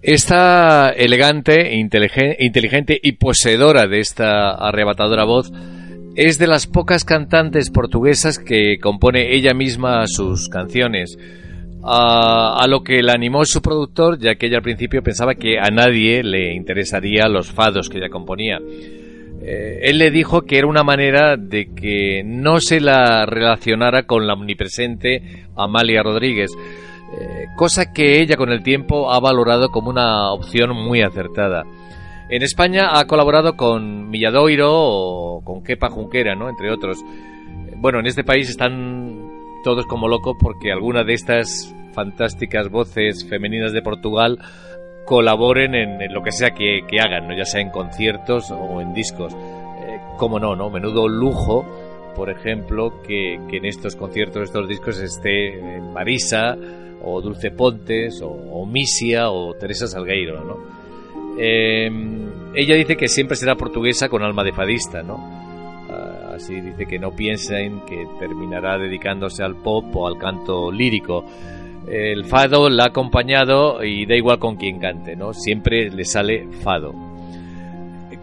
Esta 0.03 0.91
elegante, 0.91 1.77
inteligen- 1.77 2.35
inteligente 2.41 2.99
y 3.01 3.13
poseedora 3.13 3.87
de 3.87 4.01
esta 4.01 4.51
arrebatadora 4.51 5.25
voz 5.25 5.53
es 6.17 6.39
de 6.39 6.49
las 6.49 6.67
pocas 6.67 7.05
cantantes 7.05 7.71
portuguesas 7.71 8.39
que 8.41 8.79
compone 8.81 9.35
ella 9.35 9.55
misma 9.55 10.05
sus 10.07 10.49
canciones. 10.49 11.17
A, 11.85 12.61
a 12.63 12.67
lo 12.69 12.83
que 12.83 13.03
la 13.03 13.13
animó 13.13 13.45
su 13.45 13.61
productor, 13.63 14.19
ya 14.19 14.35
que 14.35 14.47
ella 14.47 14.59
al 14.59 14.63
principio 14.63 15.03
pensaba 15.03 15.35
que 15.35 15.59
a 15.59 15.69
nadie 15.71 16.23
le 16.23 16.53
interesaría 16.55 17.29
los 17.29 17.51
fados 17.51 17.89
que 17.89 17.99
ella 17.99 18.09
componía. 18.09 18.59
Eh, 19.45 19.81
él 19.83 19.99
le 19.99 20.11
dijo 20.13 20.43
que 20.43 20.59
era 20.59 20.69
una 20.69 20.85
manera 20.85 21.37
de 21.37 21.75
que 21.75 22.23
no 22.25 22.61
se 22.61 22.81
la 22.81 23.27
relacionara 23.27 24.05
con 24.05 24.27
la 24.29 24.35
omnipresente 24.35 25.47
Amalia 25.57 26.05
Rodríguez, 26.05 26.53
eh, 27.19 27.49
cosa 27.57 27.93
que 27.93 28.21
ella 28.21 28.37
con 28.37 28.51
el 28.51 28.63
tiempo 28.63 29.13
ha 29.13 29.21
valorado 29.21 29.71
como 29.71 29.91
una 29.91 30.33
opción 30.33 30.71
muy 30.75 31.03
acertada. 31.03 31.65
En 32.29 32.43
España 32.43 32.99
ha 32.99 33.07
colaborado 33.07 33.57
con 33.57 34.09
Milladoiro 34.09 34.71
o 34.73 35.45
con 35.45 35.63
Kepa 35.63 35.91
Junquera, 35.91 36.35
¿no? 36.35 36.49
entre 36.49 36.71
otros. 36.71 36.99
Eh, 37.01 37.75
Bueno, 37.77 38.01
en 38.01 38.07
este 38.07 38.25
país 38.25 38.49
están 38.49 39.31
todos 39.63 39.87
como 39.87 40.09
locos 40.09 40.37
porque 40.41 40.73
alguna 40.73 41.05
de 41.05 41.13
estas 41.15 41.75
fantásticas 41.93 42.71
voces 42.71 43.27
femeninas 43.29 43.73
de 43.73 43.83
Portugal 43.83 44.39
colaboren 45.05 45.75
en, 45.75 46.13
lo 46.13 46.23
que 46.23 46.33
sea 46.33 46.53
que, 46.53 46.83
hagan, 47.01 47.29
¿no? 47.29 47.37
ya 47.37 47.45
sea 47.45 47.61
en 47.61 47.71
conciertos 47.71 48.51
o 48.51 48.81
en 48.81 48.95
discos. 48.95 49.35
Eh, 49.35 50.01
¿Cómo 50.17 50.39
no, 50.39 50.57
no? 50.57 50.71
Menudo 50.71 51.09
lujo, 51.09 51.67
por 52.15 52.31
ejemplo, 52.31 53.03
que, 53.03 53.41
que 53.49 53.57
en 53.59 53.67
estos 53.67 53.97
conciertos, 53.97 54.45
estos 54.45 54.69
discos 54.69 54.99
esté 54.99 55.59
eh, 55.59 55.81
Marisa 55.81 56.57
o 57.03 57.21
Dulce 57.21 57.51
Pontes 57.51 58.21
o, 58.23 58.65
Misia 58.67 59.31
o 59.31 59.55
Teresa 59.55 59.87
Salgueiro, 59.87 60.45
¿no? 60.45 60.57
Eh, 61.39 61.91
ella 62.55 62.75
dice 62.75 62.97
que 62.97 63.09
siempre 63.09 63.37
será 63.37 63.57
portuguesa 63.57 64.09
con 64.09 64.23
alma 64.23 64.45
de 64.45 64.53
fadista, 64.53 65.03
¿no? 65.03 65.17
Ah, 65.91 66.35
Así 66.37 66.61
dice 66.61 66.87
que 66.87 66.99
no 66.99 67.11
piensen 67.13 67.81
que 67.87 68.07
terminará 68.19 68.79
dedicándose 68.79 69.43
al 69.43 69.57
pop 69.57 69.85
o 69.95 70.07
al 70.07 70.19
canto 70.19 70.71
lírico. 70.71 71.25
El 71.89 72.25
fado 72.25 72.71
la 72.71 72.85
ha 72.85 72.87
acompañado 72.89 73.83
y 73.83 74.07
da 74.07 74.15
igual 74.15 74.39
con 74.39 74.57
quien 74.57 74.79
cante, 74.79 75.17
¿no? 75.17 75.35
Siempre 75.35 75.91
le 75.91 76.05
sale 76.05 76.47
fado. 76.63 77.12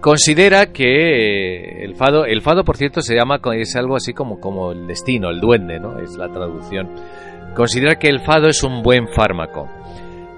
Considera 0.02 0.68
que 0.72 1.84
el 1.84 1.96
fado, 1.96 2.26
el 2.26 2.42
fado 2.42 2.64
por 2.64 2.78
cierto 2.78 3.02
se 3.02 3.16
llama, 3.16 3.40
es 3.54 3.76
algo 3.76 3.98
así 3.98 4.14
como, 4.14 4.40
como 4.40 4.72
el 4.72 4.88
destino, 4.88 5.30
el 5.30 5.42
duende, 5.42 5.80
¿no? 5.80 6.00
Es 6.00 6.16
la 6.16 6.30
traducción. 6.30 6.90
Considera 7.54 7.96
que 7.96 8.08
el 8.08 8.22
fado 8.22 8.48
es 8.48 8.64
un 8.64 8.82
buen 8.82 9.10
fármaco. 9.10 9.68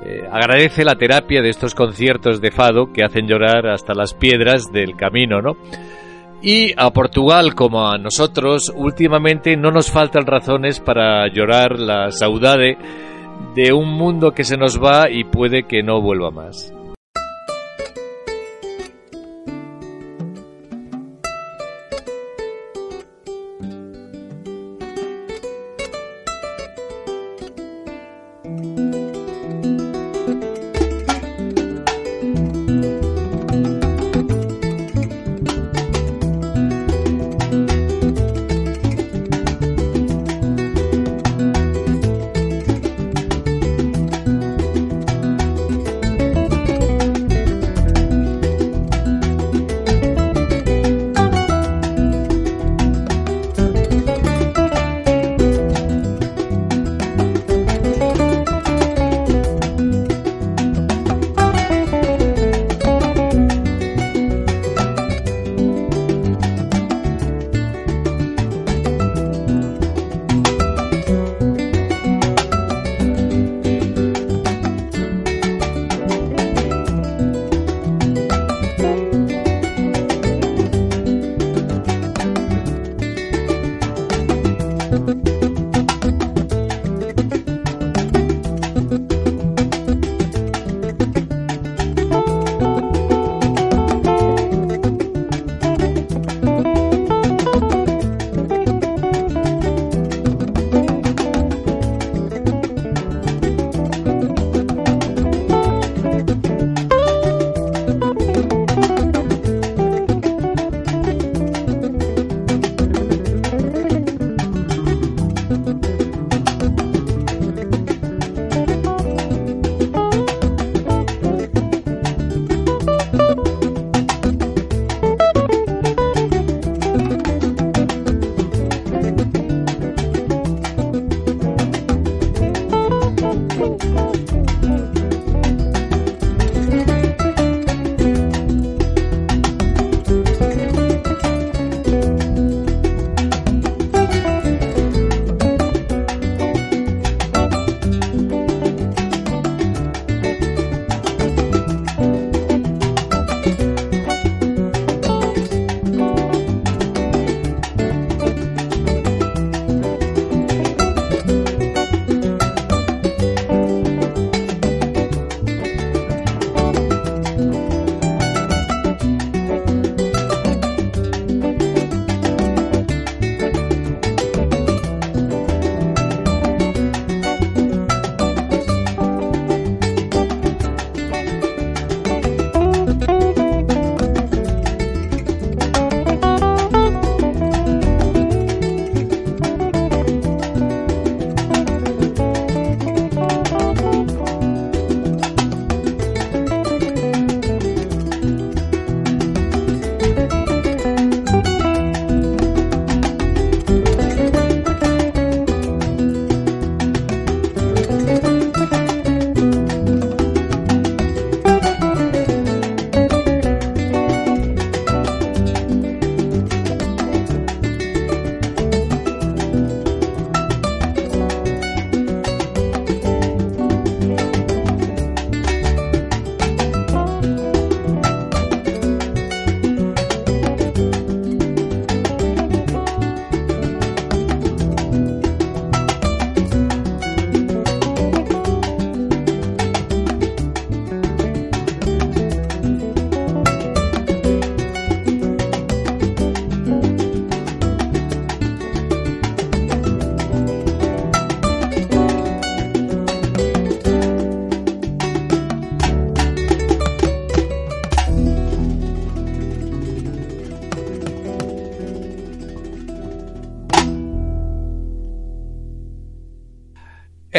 Eh, 0.04 0.24
agradece 0.32 0.84
la 0.84 0.96
terapia 0.96 1.44
de 1.44 1.50
estos 1.50 1.76
conciertos 1.76 2.42
de 2.42 2.50
fado 2.50 2.92
que 2.92 3.04
hacen 3.04 3.28
llorar 3.28 3.68
hasta 3.68 3.94
las 3.94 4.16
piedras 4.16 4.72
del 4.72 4.96
camino, 4.96 5.44
¿no? 5.44 5.58
Y 6.42 6.74
a 6.76 6.90
Portugal 6.90 7.54
como 7.54 7.88
a 7.88 8.00
nosotros, 8.00 8.74
últimamente 8.76 9.56
no 9.58 9.70
nos 9.70 9.92
faltan 9.92 10.26
razones 10.26 10.80
para 10.80 11.32
llorar 11.32 11.78
la 11.78 12.10
saudade 12.10 12.80
de 13.54 13.74
un 13.74 13.90
mundo 13.90 14.32
que 14.32 14.44
se 14.44 14.58
nos 14.58 14.82
va 14.82 15.08
y 15.12 15.24
puede 15.24 15.68
que 15.68 15.84
no 15.84 16.02
vuelva 16.02 16.32
más. 16.32 16.74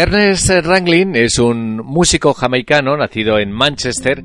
Ernest 0.03 0.51
Ranglin 0.65 1.15
es 1.15 1.39
un 1.39 1.77
músico 1.77 2.35
jamaicano 2.35 2.97
nacido 2.97 3.39
en 3.39 3.53
Manchester. 3.53 4.21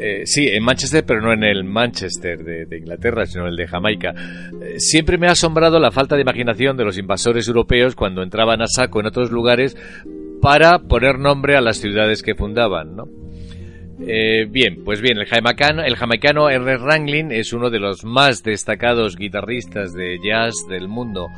Eh, 0.00 0.22
sí, 0.24 0.48
en 0.48 0.64
Manchester, 0.64 1.04
pero 1.06 1.20
no 1.20 1.32
en 1.32 1.44
el 1.44 1.62
Manchester 1.62 2.42
de, 2.42 2.76
Inglaterra, 2.76 3.24
sino 3.24 3.44
en 3.44 3.50
el 3.50 3.56
de 3.56 3.68
Jamaica. 3.68 4.12
Eh, 4.60 4.80
siempre 4.80 5.16
me 5.16 5.28
ha 5.28 5.30
asombrado 5.30 5.78
la 5.78 5.92
falta 5.92 6.16
de 6.16 6.22
imaginación 6.22 6.76
de 6.76 6.82
los 6.82 6.98
invasores 6.98 7.46
europeos 7.46 7.94
cuando 7.94 8.20
entraban 8.20 8.60
a 8.62 8.66
saco 8.66 8.98
en 8.98 9.06
otros 9.06 9.30
lugares 9.30 9.76
para 10.42 10.80
poner 10.80 11.20
nombre 11.20 11.56
a 11.56 11.60
las 11.60 11.76
ciudades 11.76 12.24
que 12.24 12.34
fundaban, 12.34 12.96
¿no? 12.96 13.04
Eh, 14.04 14.48
bien, 14.50 14.82
pues 14.84 15.00
bien, 15.00 15.18
el 15.18 15.26
jamaicano, 15.26 15.84
el 15.84 15.94
jamaicano 15.94 16.50
Ernest 16.50 16.82
Ranglin 16.82 17.30
es 17.30 17.52
uno 17.52 17.70
de 17.70 17.78
los 17.78 18.04
más 18.04 18.42
destacados 18.42 19.14
guitarristas 19.14 19.92
de 19.92 20.18
jazz 20.20 20.66
del 20.68 20.88
mundo 20.88 21.28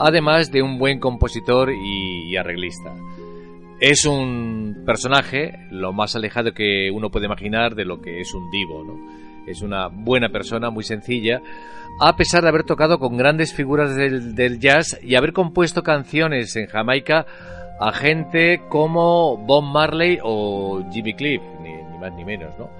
además 0.00 0.50
de 0.50 0.62
un 0.62 0.78
buen 0.78 0.98
compositor 0.98 1.70
y, 1.70 2.36
arreglista. 2.36 2.94
Es 3.80 4.06
un 4.06 4.82
personaje 4.84 5.66
lo 5.70 5.92
más 5.92 6.16
alejado 6.16 6.52
que 6.52 6.90
uno 6.90 7.10
puede 7.10 7.26
imaginar 7.26 7.74
de 7.74 7.84
lo 7.84 8.00
que 8.00 8.20
es 8.20 8.32
un 8.34 8.50
divo. 8.50 8.98
Es 9.46 9.62
una 9.62 9.88
buena 9.88 10.30
persona, 10.30 10.70
muy 10.70 10.84
sencilla, 10.84 11.40
a 12.00 12.16
pesar 12.16 12.42
de 12.42 12.48
haber 12.48 12.64
tocado 12.64 12.98
con 12.98 13.16
grandes 13.16 13.52
figuras 13.52 13.94
del, 13.94 14.58
jazz 14.58 14.98
y 15.02 15.16
haber 15.16 15.32
compuesto 15.32 15.82
canciones 15.82 16.56
en 16.56 16.66
Jamaica 16.66 17.26
a 17.78 17.92
gente 17.92 18.62
como 18.68 19.36
Bob 19.36 19.64
Marley 19.64 20.18
o 20.22 20.82
Jimmy 20.92 21.14
Cliff, 21.14 21.42
ni, 21.62 21.98
más 21.98 22.12
ni 22.14 22.24
menos, 22.24 22.58
¿no? 22.58 22.70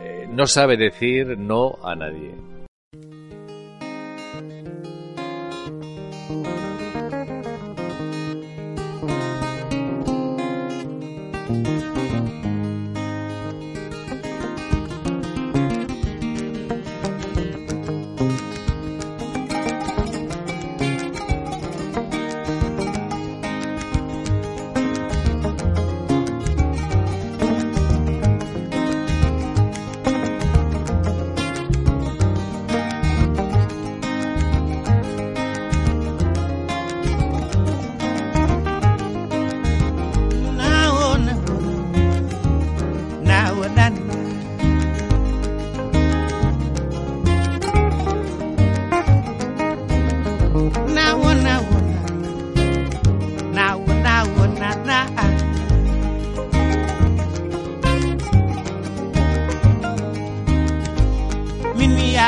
Eh, 0.00 0.28
no 0.28 0.46
sabe 0.46 0.76
decir 0.76 1.38
no 1.38 1.78
a 1.84 1.94
nadie. 1.94 2.51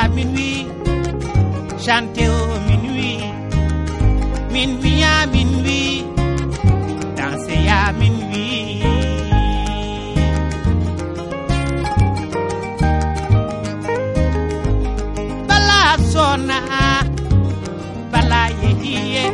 à 0.04 0.08
minuit, 0.08 0.66
chanter 1.78 2.28
au 2.28 2.58
minuit, 2.68 3.20
minuit 4.52 5.02
à 5.02 5.26
minuit, 5.26 6.04
danser 7.16 7.66
à 7.68 7.92
minuit. 7.92 8.82
Bala 15.48 15.80
sona, 16.12 16.60
bala 18.12 18.42
yehiye, 18.62 19.24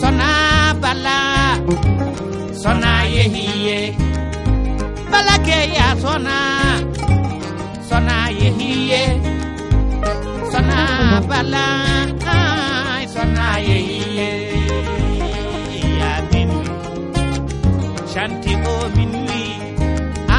sona 0.00 0.28
bala, 0.82 1.18
sona 2.62 2.92
yehiye, 3.14 3.94
bala 5.10 5.36
ke 5.46 5.58
ya 5.76 5.88
sona, 6.02 6.38
sona 7.88 8.29
yehiye 8.42 9.02
sona 10.52 10.80
bala 11.28 11.66
ai 12.36 13.04
sona 13.14 13.46
yehiye 13.68 14.30
yamin 16.00 16.50
shanti 18.12 18.52
o 18.72 18.76
minwi 18.96 19.42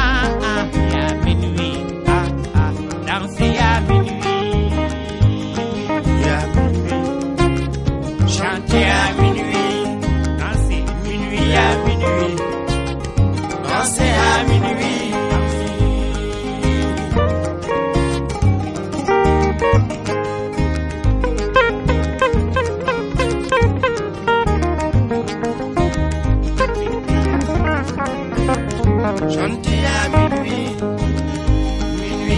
ah 0.00 0.26
ah 0.52 0.64
yamin 0.94 1.40
minui, 1.42 1.70
ah 2.16 2.28
ah. 2.62 2.72
Dansi 3.06 3.48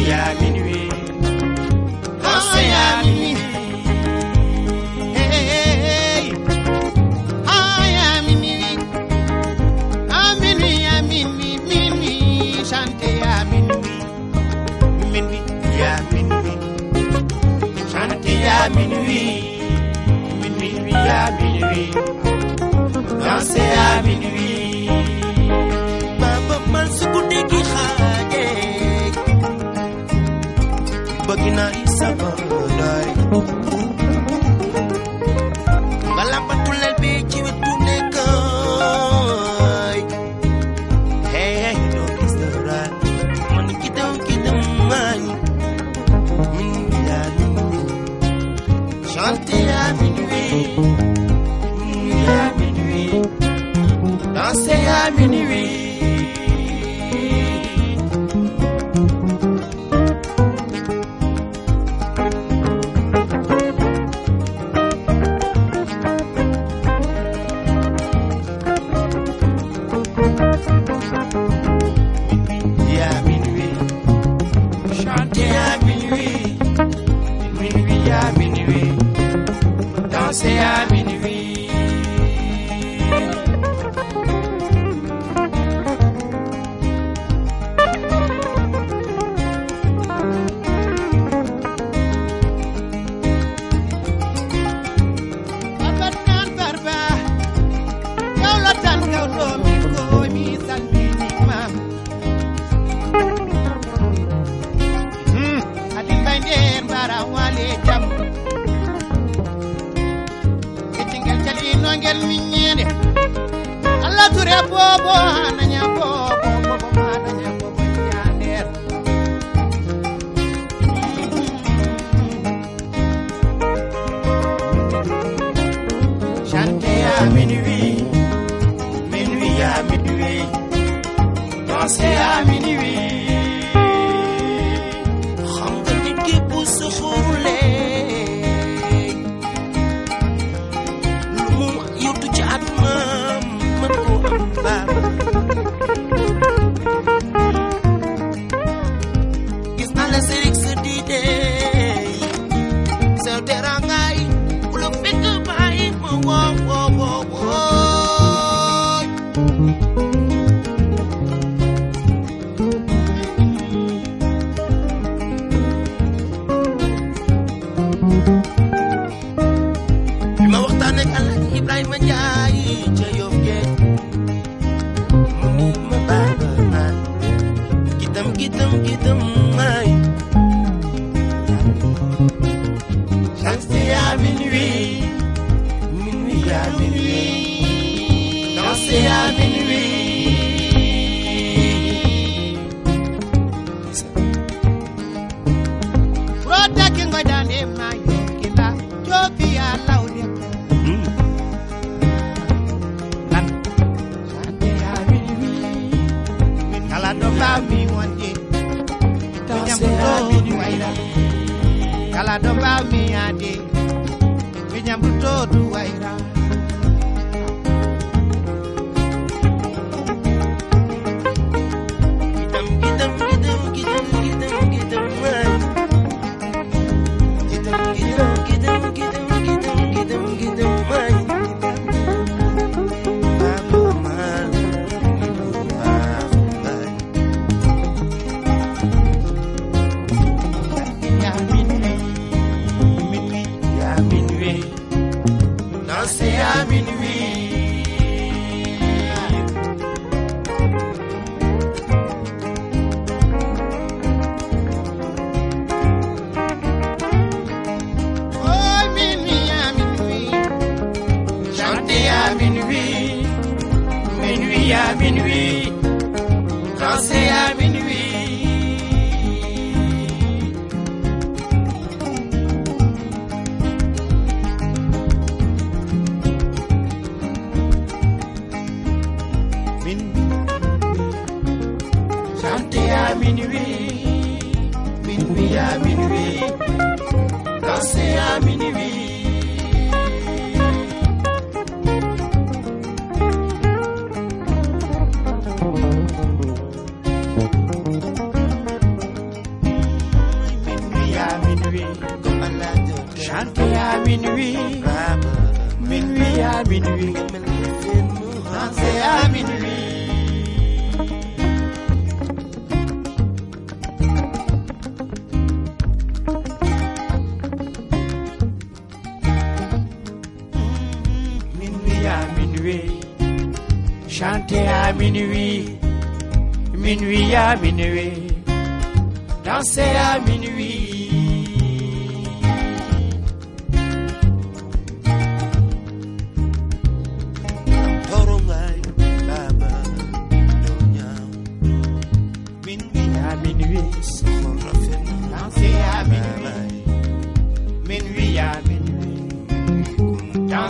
minuit 0.05 0.13
à 0.13 0.35
minuit. 0.41 0.89
Danser 2.23 2.71
à 2.73 3.03
minuit. 3.05 3.37
Hey, 5.15 5.31
hey. 5.89 6.33
Ah, 7.47 7.83
à 8.07 8.23
minuit. 8.23 8.79
À 10.11 10.35
minuit, 10.41 10.87
à 10.87 11.03
minuit, 11.03 11.59
minuit. 11.69 12.65
Chanter 12.65 13.23
à 13.23 13.45
minuit. 13.45 14.01
Minuit, 15.13 15.43
à 15.83 15.97
minuit. 16.13 16.59
À 18.47 18.69
minuit. 18.69 19.35
Minuit, 20.43 20.95
à 20.95 21.31
minuit. 21.31 21.91
À 23.23 24.03
minuit. 24.03 24.74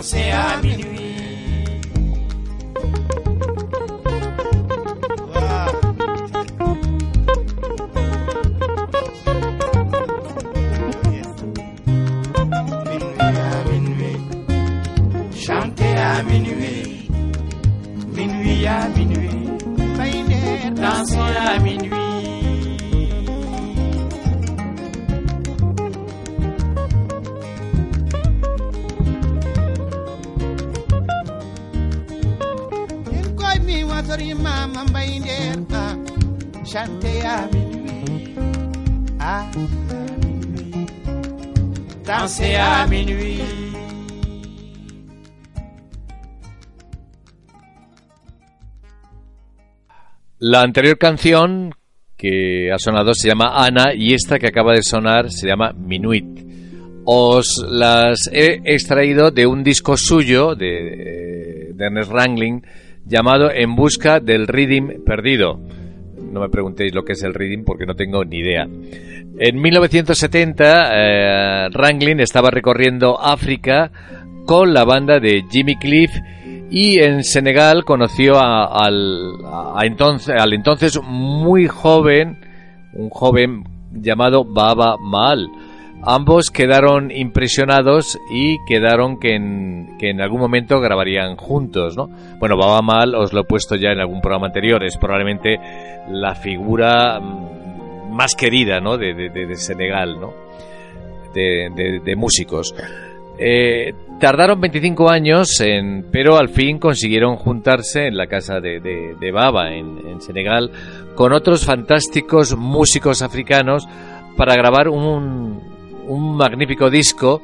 Você 0.05 0.19
é 0.19 0.33
a 0.33 0.57
menina. 0.57 0.94
La 50.47 50.61
anterior 50.61 50.99
canción 50.99 51.73
que 52.15 52.71
ha 52.71 52.77
sonado 52.77 53.15
se 53.15 53.27
llama 53.27 53.65
Ana 53.65 53.95
y 53.95 54.13
esta 54.13 54.37
que 54.37 54.45
acaba 54.45 54.73
de 54.73 54.83
sonar 54.83 55.31
se 55.31 55.47
llama 55.47 55.73
Minuit. 55.73 56.23
Os 57.03 57.65
las 57.67 58.29
he 58.31 58.61
extraído 58.63 59.31
de 59.31 59.47
un 59.47 59.63
disco 59.63 59.97
suyo 59.97 60.53
de, 60.53 61.73
Ernest 61.79 62.11
Wrangling 62.11 62.61
llamado 63.07 63.49
En 63.49 63.75
busca 63.75 64.19
del 64.19 64.45
Reading 64.45 65.03
perdido. 65.03 65.59
No 66.31 66.41
me 66.41 66.49
preguntéis 66.49 66.93
lo 66.93 67.03
que 67.03 67.13
es 67.13 67.23
el 67.23 67.33
Reading 67.33 67.63
porque 67.63 67.87
no 67.87 67.95
tengo 67.95 68.23
ni 68.23 68.37
idea. 68.37 68.65
En 69.39 69.59
1970, 69.59 70.89
eh, 70.93 72.19
estaba 72.19 72.51
recorriendo 72.51 73.19
África 73.19 73.91
con 74.45 74.75
la 74.75 74.83
banda 74.83 75.19
de 75.19 75.43
Jimmy 75.49 75.75
Cliff 75.77 76.11
y 76.69 76.99
en 76.99 77.23
Senegal 77.23 77.83
conoció 77.85 78.37
a- 78.37 78.65
al, 78.85 79.37
entonces, 79.83 80.35
al 80.39 80.53
entonces 80.53 80.99
muy 81.03 81.67
joven, 81.67 82.37
un 82.93 83.09
joven 83.09 83.63
llamado 83.93 84.43
Baba 84.45 84.97
Mal. 84.99 85.47
Ambos 86.07 86.51
quedaron 86.51 87.09
impresionados 87.09 88.19
y 88.31 88.57
quedaron 88.67 89.17
que 89.19 89.35
en, 89.35 89.95
que 89.97 90.09
en 90.11 90.21
algún 90.21 90.39
momento 90.39 90.79
grabarían 90.79 91.35
juntos, 91.35 91.97
¿no? 91.97 92.09
Bueno, 92.39 92.57
Baba 92.57 92.81
Mal 92.83 93.15
os 93.15 93.33
lo 93.33 93.41
he 93.41 93.45
puesto 93.45 93.75
ya 93.75 93.89
en 93.91 93.99
algún 93.99 94.21
programa 94.21 94.47
anterior, 94.47 94.83
es 94.83 94.97
probablemente 94.97 95.57
la 96.09 96.35
figura 96.35 97.19
mm, 97.19 98.11
más 98.13 98.35
querida, 98.35 98.79
¿no? 98.81 98.97
De, 98.97 99.13
de- 99.15 99.29
de- 99.29 99.55
Senegal, 99.55 100.19
¿no? 100.19 100.33
De- 101.33 102.01
de 102.03 102.15
músicos. 102.15 102.75
Eh, 103.37 103.93
tardaron 104.19 104.61
25 104.61 105.09
años, 105.09 105.61
pero 106.11 106.37
al 106.37 106.49
fin 106.49 106.79
consiguieron 106.79 107.35
juntarse 107.35 108.07
en 108.07 108.15
la 108.17 108.27
casa 108.27 108.59
de, 108.61 109.31
Baba, 109.33 109.73
en, 109.73 109.99
en 110.07 110.21
Senegal, 110.21 110.71
con 111.15 111.33
otros 111.33 111.65
fantásticos 111.65 112.55
músicos 112.55 113.21
africanos 113.21 113.87
para 114.37 114.55
grabar 114.55 114.87
un, 114.89 115.59
magnífico 116.37 116.89
disco 116.89 117.41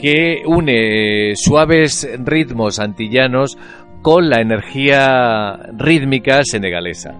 que 0.00 0.42
une 0.46 1.34
suaves 1.36 2.08
ritmos 2.24 2.78
antillanos 2.78 3.58
con 4.02 4.28
la 4.30 4.40
energía 4.40 5.58
rítmica 5.76 6.40
senegalesa. 6.44 7.14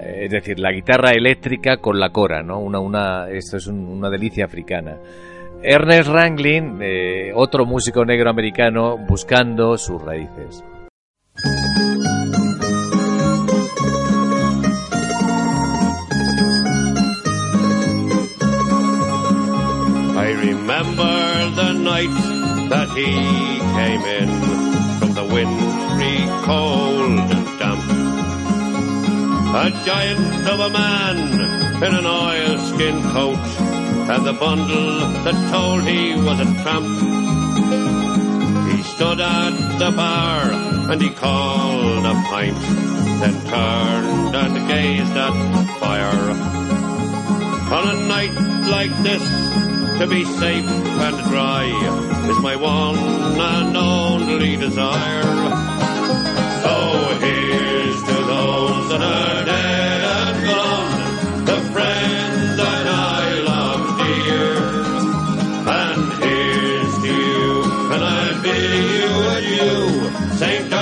Eh, 0.00 0.22
Es 0.24 0.30
decir, 0.30 0.58
la 0.58 0.72
guitarra 0.72 1.10
eléctrica 1.12 1.76
con 1.76 2.00
la 2.00 2.10
cora, 2.10 2.42
¿no? 2.42 2.58
Una, 2.58 2.78
una, 2.80 3.28
esto 3.30 3.58
es 3.58 3.66
un- 3.66 3.86
una 3.86 4.08
delicia 4.10 4.46
africana. 4.46 4.96
Ernest 5.62 6.08
Ranglin, 6.08 6.78
eh, 6.80 7.32
otro 7.34 7.66
músico 7.66 8.02
negro 8.06 8.30
americano, 8.30 8.96
buscando 8.96 9.76
sus 9.76 10.00
raíces. 10.00 10.64
I 20.16 20.32
remember 20.32 21.50
the 21.56 21.72
night 21.74 22.16
that 22.70 22.88
he 22.96 23.60
came 23.76 24.04
in 24.06 24.30
from 24.98 25.12
the 25.12 25.24
wintry 25.24 26.24
cold 26.46 27.30
and 27.30 27.58
damp. 27.58 27.84
A 29.52 29.70
giant 29.84 30.46
of 30.48 30.60
a 30.60 30.70
man 30.70 31.18
in 31.82 31.94
an 31.94 32.06
oilskin 32.06 33.02
coat 33.12 33.89
and 34.10 34.26
the 34.26 34.32
bundle 34.32 34.98
that 35.24 35.36
told 35.52 35.84
he 35.84 36.14
was 36.14 36.40
a 36.40 36.48
tramp. 36.62 36.84
He 38.72 38.82
stood 38.82 39.20
at 39.20 39.78
the 39.78 39.90
bar 39.96 40.50
and 40.90 41.00
he 41.00 41.10
called 41.10 42.04
a 42.04 42.14
pint, 42.28 42.58
then 43.20 43.36
turned 43.46 44.34
and 44.34 44.68
gazed 44.68 45.16
at 45.26 45.78
fire. 45.78 46.30
On 47.76 47.84
a 47.94 48.08
night 48.08 48.34
like 48.76 48.94
this, 49.04 49.22
to 50.00 50.06
be 50.08 50.24
safe 50.24 50.66
and 50.66 51.16
dry 51.30 51.66
is 52.30 52.38
my 52.40 52.56
one 52.56 52.98
and 52.98 53.76
only 53.76 54.56
desire. 54.56 55.22
So 56.64 56.74
here's 57.20 58.00
to 58.08 58.16
those 58.32 58.88
that 58.90 59.02
are 59.02 59.39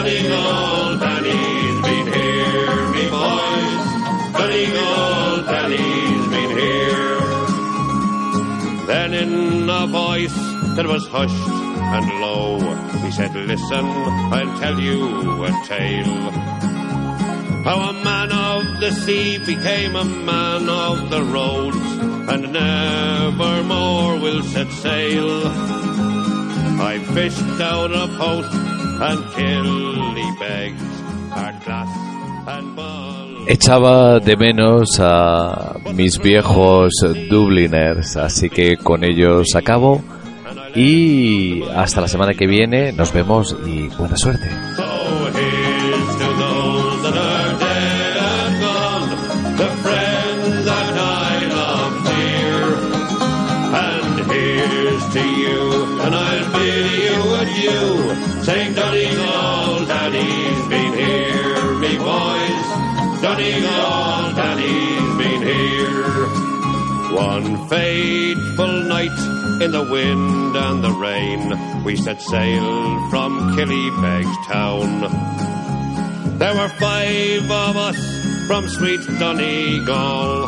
St. 0.09 0.27
Donegal, 0.27 0.99
Danny's 1.05 1.79
been 1.87 2.07
here, 2.17 2.77
me 2.95 3.05
boys. 3.13 3.85
Donegal, 4.37 5.43
Danny's 5.53 6.27
been 6.33 6.53
here. 6.63 7.21
Then 8.87 9.13
in 9.13 9.69
a 9.69 9.87
voice 9.87 10.39
that 10.77 10.87
was 10.87 11.07
hushed 11.09 11.51
and 11.95 12.07
low, 12.23 12.59
he 13.05 13.11
said, 13.11 13.35
Listen, 13.35 13.85
I'll 14.33 14.59
tell 14.59 14.81
you 14.81 15.45
a 15.45 15.51
tale. 15.67 16.31
How 17.67 17.79
a 17.91 17.93
man 17.93 18.33
of 18.33 18.81
the 18.81 18.93
sea 18.93 19.37
became 19.37 19.95
a 19.95 20.07
man 20.07 20.71
of 20.71 21.11
the 21.11 21.23
roads, 21.23 21.77
and 22.33 22.51
never 22.51 23.63
more 23.63 24.17
will 24.19 24.43
set 24.43 24.71
sail. 24.73 25.49
I 26.81 26.99
fished 27.13 27.61
out 27.61 27.93
a 27.93 28.09
post 28.17 28.68
Echaba 33.47 34.19
de 34.21 34.37
menos 34.37 34.99
a 35.01 35.77
mis 35.95 36.19
viejos 36.19 36.93
Dubliners, 37.31 38.17
así 38.17 38.51
que 38.51 38.77
con 38.77 39.05
ellos 39.05 39.55
acabo 39.55 40.03
y 40.75 41.63
hasta 41.75 42.01
la 42.01 42.09
semana 42.09 42.35
que 42.35 42.47
viene 42.47 42.93
nos 42.93 43.13
vemos 43.13 43.57
y 43.67 43.89
buena 43.89 44.17
suerte. 44.17 44.49
Fateful 67.69 68.83
night 68.85 69.19
in 69.63 69.71
the 69.73 69.83
wind 69.83 70.57
and 70.57 70.83
the 70.83 70.91
rain, 70.91 71.85
we 71.85 71.97
set 71.97 72.21
sail 72.21 73.11
from 73.11 73.57
Killybegs 73.57 74.47
town. 74.47 75.01
There 76.39 76.55
were 76.55 76.69
five 76.81 77.51
of 77.51 77.77
us 77.77 78.19
from 78.47 78.69
sweet 78.69 79.01
Donegal, 79.19 80.45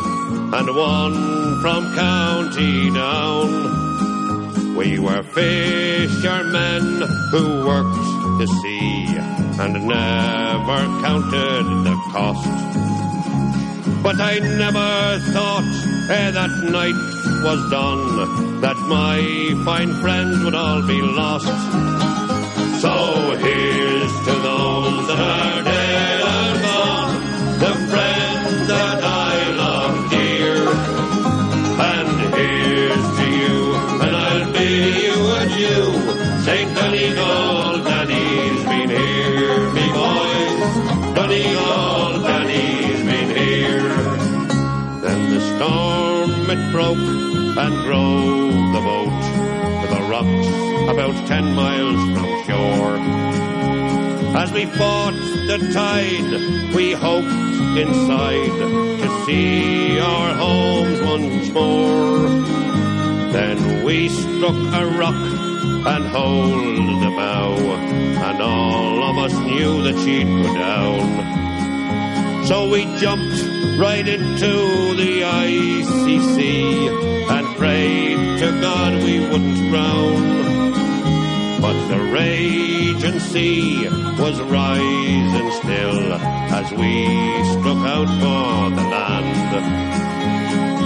and 0.53 0.75
one 0.75 1.61
from 1.61 1.93
County 1.95 2.89
Down. 2.91 4.75
We 4.75 4.97
were 4.97 5.21
fishermen 5.21 7.01
who 7.29 7.67
worked 7.67 7.95
the 8.39 8.47
sea 8.61 9.05
and 9.61 9.73
never 9.85 10.81
counted 11.05 11.65
the 11.85 11.95
cost. 12.11 12.80
But 14.03 14.19
I 14.19 14.39
never 14.39 15.19
thought 15.33 15.69
ere 16.09 16.31
that 16.31 16.53
night 16.77 16.99
was 17.43 17.59
done 17.69 18.61
that 18.61 18.77
my 18.87 19.17
fine 19.63 19.93
friends 20.01 20.43
would 20.43 20.55
all 20.55 20.81
be 20.87 21.01
lost. 21.01 21.45
So 22.81 22.93
here's 23.37 24.13
to 24.25 24.33
those 24.47 25.07
that 25.07 25.19
are 25.19 25.50
broke 46.71 46.97
and 46.97 47.73
drove 47.83 48.73
the 48.73 48.79
boat 48.79 49.21
to 49.81 49.87
the 49.93 50.01
rocks 50.09 50.47
about 50.89 51.27
ten 51.27 51.53
miles 51.53 52.01
from 52.17 52.29
shore. 52.47 52.97
As 54.37 54.51
we 54.53 54.65
fought 54.65 55.13
the 55.47 55.57
tide, 55.73 56.73
we 56.73 56.93
hoped 56.93 57.27
inside 57.77 58.51
to 59.01 59.25
see 59.25 59.99
our 59.99 60.33
homes 60.33 61.01
once 61.01 61.49
more. 61.51 62.29
Then 63.33 63.83
we 63.83 64.07
struck 64.07 64.55
a 64.55 64.85
rock 64.97 65.15
and 65.93 66.05
hold 66.07 67.01
the 67.03 67.11
bow, 67.17 67.55
and 67.57 68.41
all 68.41 69.03
of 69.03 69.17
us 69.17 69.33
knew 69.33 69.83
that 69.83 69.97
she'd 70.03 70.25
go 70.25 70.53
down. 70.53 72.45
So 72.45 72.69
we 72.69 72.85
jumped 72.97 73.50
right 73.79 74.07
into 74.07 74.95
the 74.95 75.21
ICC 75.21 76.39
and 77.29 77.57
prayed 77.57 78.39
to 78.39 78.61
God 78.61 78.93
we 79.03 79.19
wouldn't 79.19 79.69
drown. 79.69 80.41
But 81.61 81.87
the 81.87 81.99
raging 82.11 83.19
sea 83.19 83.87
was 84.19 84.39
rising 84.41 85.51
still 85.61 86.13
as 86.13 86.71
we 86.71 87.07
struck 87.53 87.81
out 87.87 88.09
for 88.21 88.75
the 88.75 88.83
land. 88.89 89.91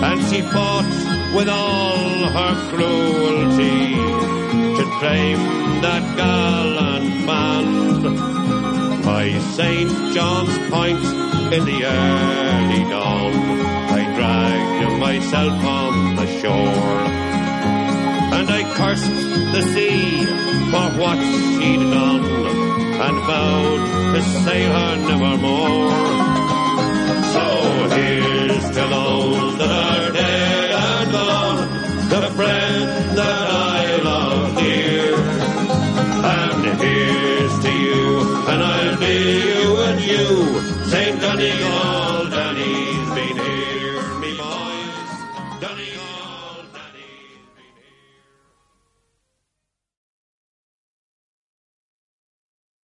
And 0.04 0.22
she 0.30 0.42
fought 0.42 1.34
with 1.36 1.50
all 1.50 2.30
her 2.38 2.70
cruelty 2.70 3.96
to 4.78 4.84
claim 5.00 5.38
that 5.82 6.04
gallant 6.18 7.26
man. 7.26 9.02
By 9.04 9.38
St. 9.40 10.14
John's 10.14 10.58
Point 10.70 11.25
in 11.54 11.64
the 11.66 11.86
early 11.86 12.84
dawn, 12.90 13.34
I 13.98 14.02
dragged 14.16 15.00
myself 15.00 15.64
on 15.64 16.16
the 16.16 16.28
shore. 16.42 17.00
And 18.38 18.50
I 18.50 18.64
cursed 18.74 19.20
the 19.54 19.62
sea 19.74 20.26
for 20.72 20.88
what 21.00 21.20
she'd 21.20 21.84
done, 21.92 22.26
and 23.06 23.18
vowed 23.28 24.16
to 24.16 24.22
sail 24.44 24.72
her 24.72 24.96
nevermore. 25.08 25.92
So 27.34 27.46
here's 27.96 28.66
to 28.76 28.84
those 28.96 29.58
that 29.60 29.72
are 29.72 30.12
dead 30.12 30.72
and 30.72 31.12
gone, 31.12 31.60
the 32.10 32.32
friends 32.36 33.16
that 33.16 33.48
I 33.52 33.98
love 34.04 34.58
dear. 34.58 35.16
And 36.26 36.82
you, 36.82 37.35
and 38.48 38.64
I'll 38.64 39.00
be 39.00 39.16
you 39.50 39.78
and 39.88 40.00
you, 40.02 40.86
St. 40.86 41.20
Dunny 41.22 41.50
and 41.50 41.74
all 41.74 42.26
Dunnies, 42.30 43.10
be 43.16 43.55